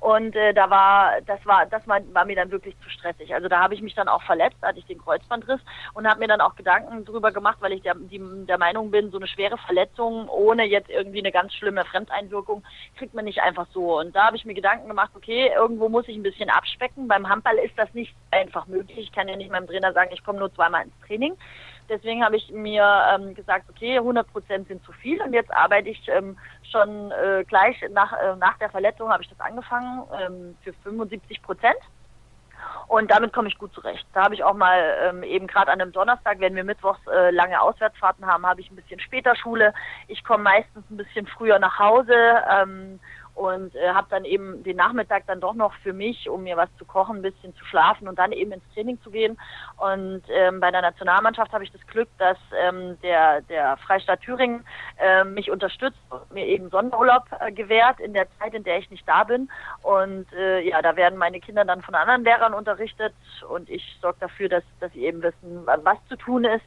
[0.03, 3.33] und äh, da war, das war, das war, war mir dann wirklich zu stressig.
[3.35, 5.61] Also da habe ich mich dann auch verletzt, hatte ich den Kreuzbandriss
[5.95, 9.12] und habe mir dann auch Gedanken drüber gemacht, weil ich der, die, der Meinung bin,
[9.12, 12.64] so eine schwere Verletzung ohne jetzt irgendwie eine ganz schlimme Fremdeinwirkung
[12.99, 14.01] kriegt man nicht einfach so.
[14.01, 17.07] Und da habe ich mir Gedanken gemacht, okay, irgendwo muss ich ein bisschen abspecken.
[17.07, 18.99] Beim Handball ist das nicht einfach möglich.
[18.99, 21.35] Ich kann ja nicht meinem Trainer sagen, ich komme nur zweimal ins Training.
[21.89, 22.85] Deswegen habe ich mir
[23.15, 26.39] ähm, gesagt, okay, 100 Prozent sind zu viel und jetzt arbeite ich ähm,
[26.71, 31.43] schon äh, gleich nach, äh, nach der Verletzung habe ich das angefangen ähm, für 75
[31.43, 31.77] Prozent.
[32.89, 34.07] Und damit komme ich gut zurecht.
[34.13, 37.31] Da habe ich auch mal ähm, eben gerade an einem Donnerstag, wenn wir mittwochs äh,
[37.31, 39.73] lange Auswärtsfahrten haben, habe ich ein bisschen später Schule.
[40.09, 42.15] Ich komme meistens ein bisschen früher nach Hause.
[42.51, 43.01] Ähm,
[43.35, 46.68] und äh, habe dann eben den Nachmittag dann doch noch für mich, um mir was
[46.76, 49.39] zu kochen, ein bisschen zu schlafen und dann eben ins Training zu gehen.
[49.78, 54.64] Und ähm, bei der Nationalmannschaft habe ich das Glück, dass ähm, der, der Freistaat Thüringen
[54.99, 58.91] äh, mich unterstützt und mir eben Sonderurlaub äh, gewährt in der Zeit, in der ich
[58.91, 59.51] nicht da bin.
[59.83, 63.14] Und äh, ja, da werden meine Kinder dann von anderen Lehrern unterrichtet
[63.49, 66.64] und ich sorge dafür, dass, dass sie eben wissen, was zu tun ist.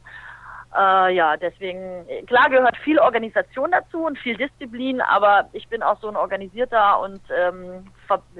[0.76, 5.98] Äh, ja, deswegen, klar gehört viel Organisation dazu und viel Disziplin, aber ich bin auch
[6.00, 7.86] so ein organisierter und ähm,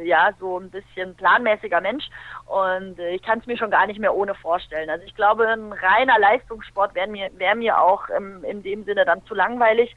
[0.05, 2.05] ja, so ein bisschen planmäßiger Mensch
[2.45, 4.91] und äh, ich kann es mir schon gar nicht mehr ohne vorstellen.
[4.91, 9.07] Also ich glaube, ein reiner Leistungssport wäre mir, wär mir auch ähm, in dem Sinne
[9.07, 9.97] dann zu langweilig.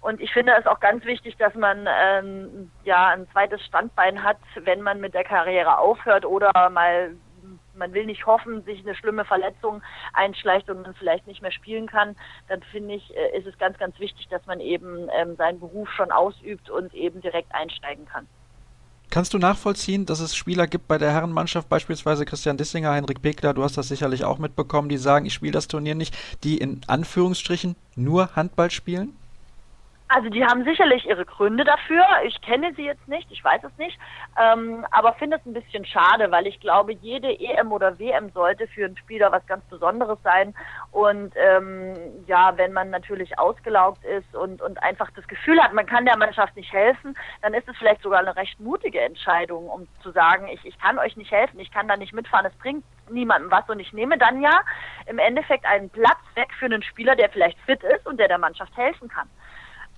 [0.00, 4.38] Und ich finde es auch ganz wichtig, dass man ähm, ja ein zweites Standbein hat,
[4.56, 7.14] wenn man mit der Karriere aufhört oder mal
[7.78, 11.86] man will nicht hoffen, sich eine schlimme Verletzung einschleicht und man vielleicht nicht mehr spielen
[11.86, 12.16] kann,
[12.48, 15.88] dann finde ich, äh, ist es ganz, ganz wichtig, dass man eben ähm, seinen Beruf
[15.92, 18.26] schon ausübt und eben direkt einsteigen kann.
[19.10, 23.54] Kannst du nachvollziehen, dass es Spieler gibt bei der Herrenmannschaft, beispielsweise Christian Dissinger, Henrik Pekler,
[23.54, 26.14] du hast das sicherlich auch mitbekommen, die sagen, ich spiele das Turnier nicht,
[26.44, 29.16] die in Anführungsstrichen nur Handball spielen?
[30.10, 32.02] Also die haben sicherlich ihre Gründe dafür.
[32.24, 33.98] Ich kenne sie jetzt nicht, ich weiß es nicht,
[34.40, 38.66] ähm, aber finde es ein bisschen schade, weil ich glaube, jede EM oder WM sollte
[38.68, 40.54] für einen Spieler was ganz Besonderes sein.
[40.92, 45.84] Und ähm, ja, wenn man natürlich ausgelaugt ist und, und einfach das Gefühl hat, man
[45.84, 49.86] kann der Mannschaft nicht helfen, dann ist es vielleicht sogar eine recht mutige Entscheidung, um
[50.02, 52.82] zu sagen, ich, ich kann euch nicht helfen, ich kann da nicht mitfahren, es bringt
[53.10, 54.60] niemandem was und ich nehme dann ja
[55.06, 58.38] im Endeffekt einen Platz weg für einen Spieler, der vielleicht fit ist und der der
[58.38, 59.28] Mannschaft helfen kann.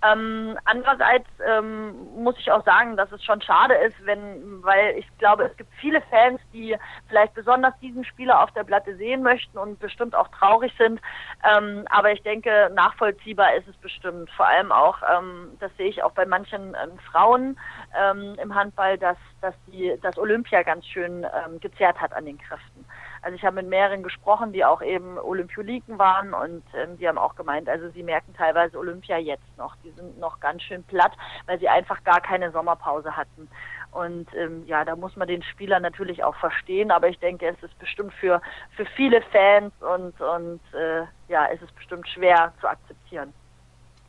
[0.03, 5.07] Ähm, andererseits ähm, muss ich auch sagen, dass es schon schade ist, wenn, weil ich
[5.19, 6.77] glaube, es gibt viele Fans, die
[7.09, 11.01] vielleicht besonders diesen Spieler auf der Platte sehen möchten und bestimmt auch traurig sind.
[11.45, 14.31] Ähm, aber ich denke, nachvollziehbar ist es bestimmt.
[14.31, 17.59] Vor allem auch, ähm, das sehe ich auch bei manchen ähm, Frauen
[17.95, 21.27] ähm, im Handball, dass, dass die, das Olympia ganz schön
[21.61, 22.85] gezerrt hat an den Kräften.
[23.23, 27.19] Also ich habe mit mehreren gesprochen, die auch eben Olympioliken waren und ähm, die haben
[27.19, 29.77] auch gemeint, also sie merken teilweise Olympia jetzt noch.
[29.85, 31.13] Die sind noch ganz schön platt,
[31.47, 33.49] weil sie einfach gar keine Sommerpause hatten.
[33.93, 37.63] Und ähm, ja, da muss man den Spieler natürlich auch verstehen, aber ich denke, es
[37.63, 38.41] ist bestimmt für,
[38.77, 43.33] für viele Fans und, und äh, ja, es ist bestimmt schwer zu akzeptieren.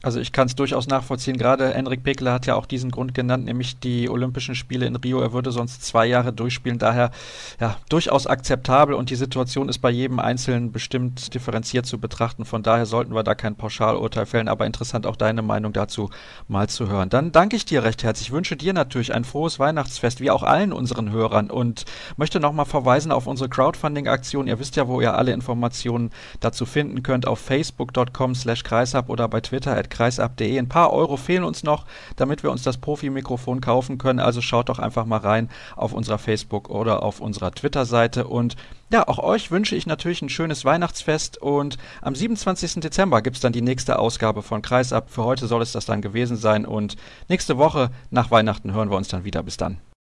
[0.04, 1.38] Also ich kann es durchaus nachvollziehen.
[1.38, 5.22] Gerade Enrik Pekler hat ja auch diesen Grund genannt, nämlich die Olympischen Spiele in Rio.
[5.22, 6.80] Er würde sonst zwei Jahre durchspielen.
[6.80, 7.12] Daher
[7.60, 12.46] ja durchaus akzeptabel und die Situation ist bei jedem Einzelnen bestimmt differenziert zu betrachten.
[12.46, 14.48] Von daher sollten wir da kein Pauschalurteil fällen.
[14.48, 16.10] Aber interessant auch deine Meinung dazu
[16.48, 17.10] mal zu hören.
[17.10, 18.30] Dann danke ich dir recht herzlich.
[18.30, 21.86] Ich wünsche dir natürlich ein frohes Weihnachtsfest, wie auch allen unseren Hörern und
[22.18, 24.48] möchte nochmal verweisen auf unsere Crowdfunding-Aktion.
[24.48, 29.28] Ihr wisst ja, wo ihr alle Informationen dazu finden könnt auf facebook.com slash kreishub oder
[29.28, 30.58] bei Twitter at kreisab.de.
[30.58, 31.86] Ein paar Euro fehlen uns noch,
[32.16, 34.20] damit wir uns das Profi-Mikrofon kaufen können.
[34.20, 38.26] Also schaut doch einfach mal rein auf unserer Facebook- oder auf unserer Twitter-Seite.
[38.26, 38.56] Und
[38.92, 41.38] ja, auch euch wünsche ich natürlich ein schönes Weihnachtsfest.
[41.38, 42.82] Und am 27.
[42.82, 45.12] Dezember gibt es dann die nächste Ausgabe von Kreisab.
[45.12, 46.66] Für heute soll es das dann gewesen sein.
[46.66, 46.96] Und
[47.30, 49.44] nächste Woche nach Weihnachten hören wir uns dann wieder.
[49.44, 49.78] Bis dann.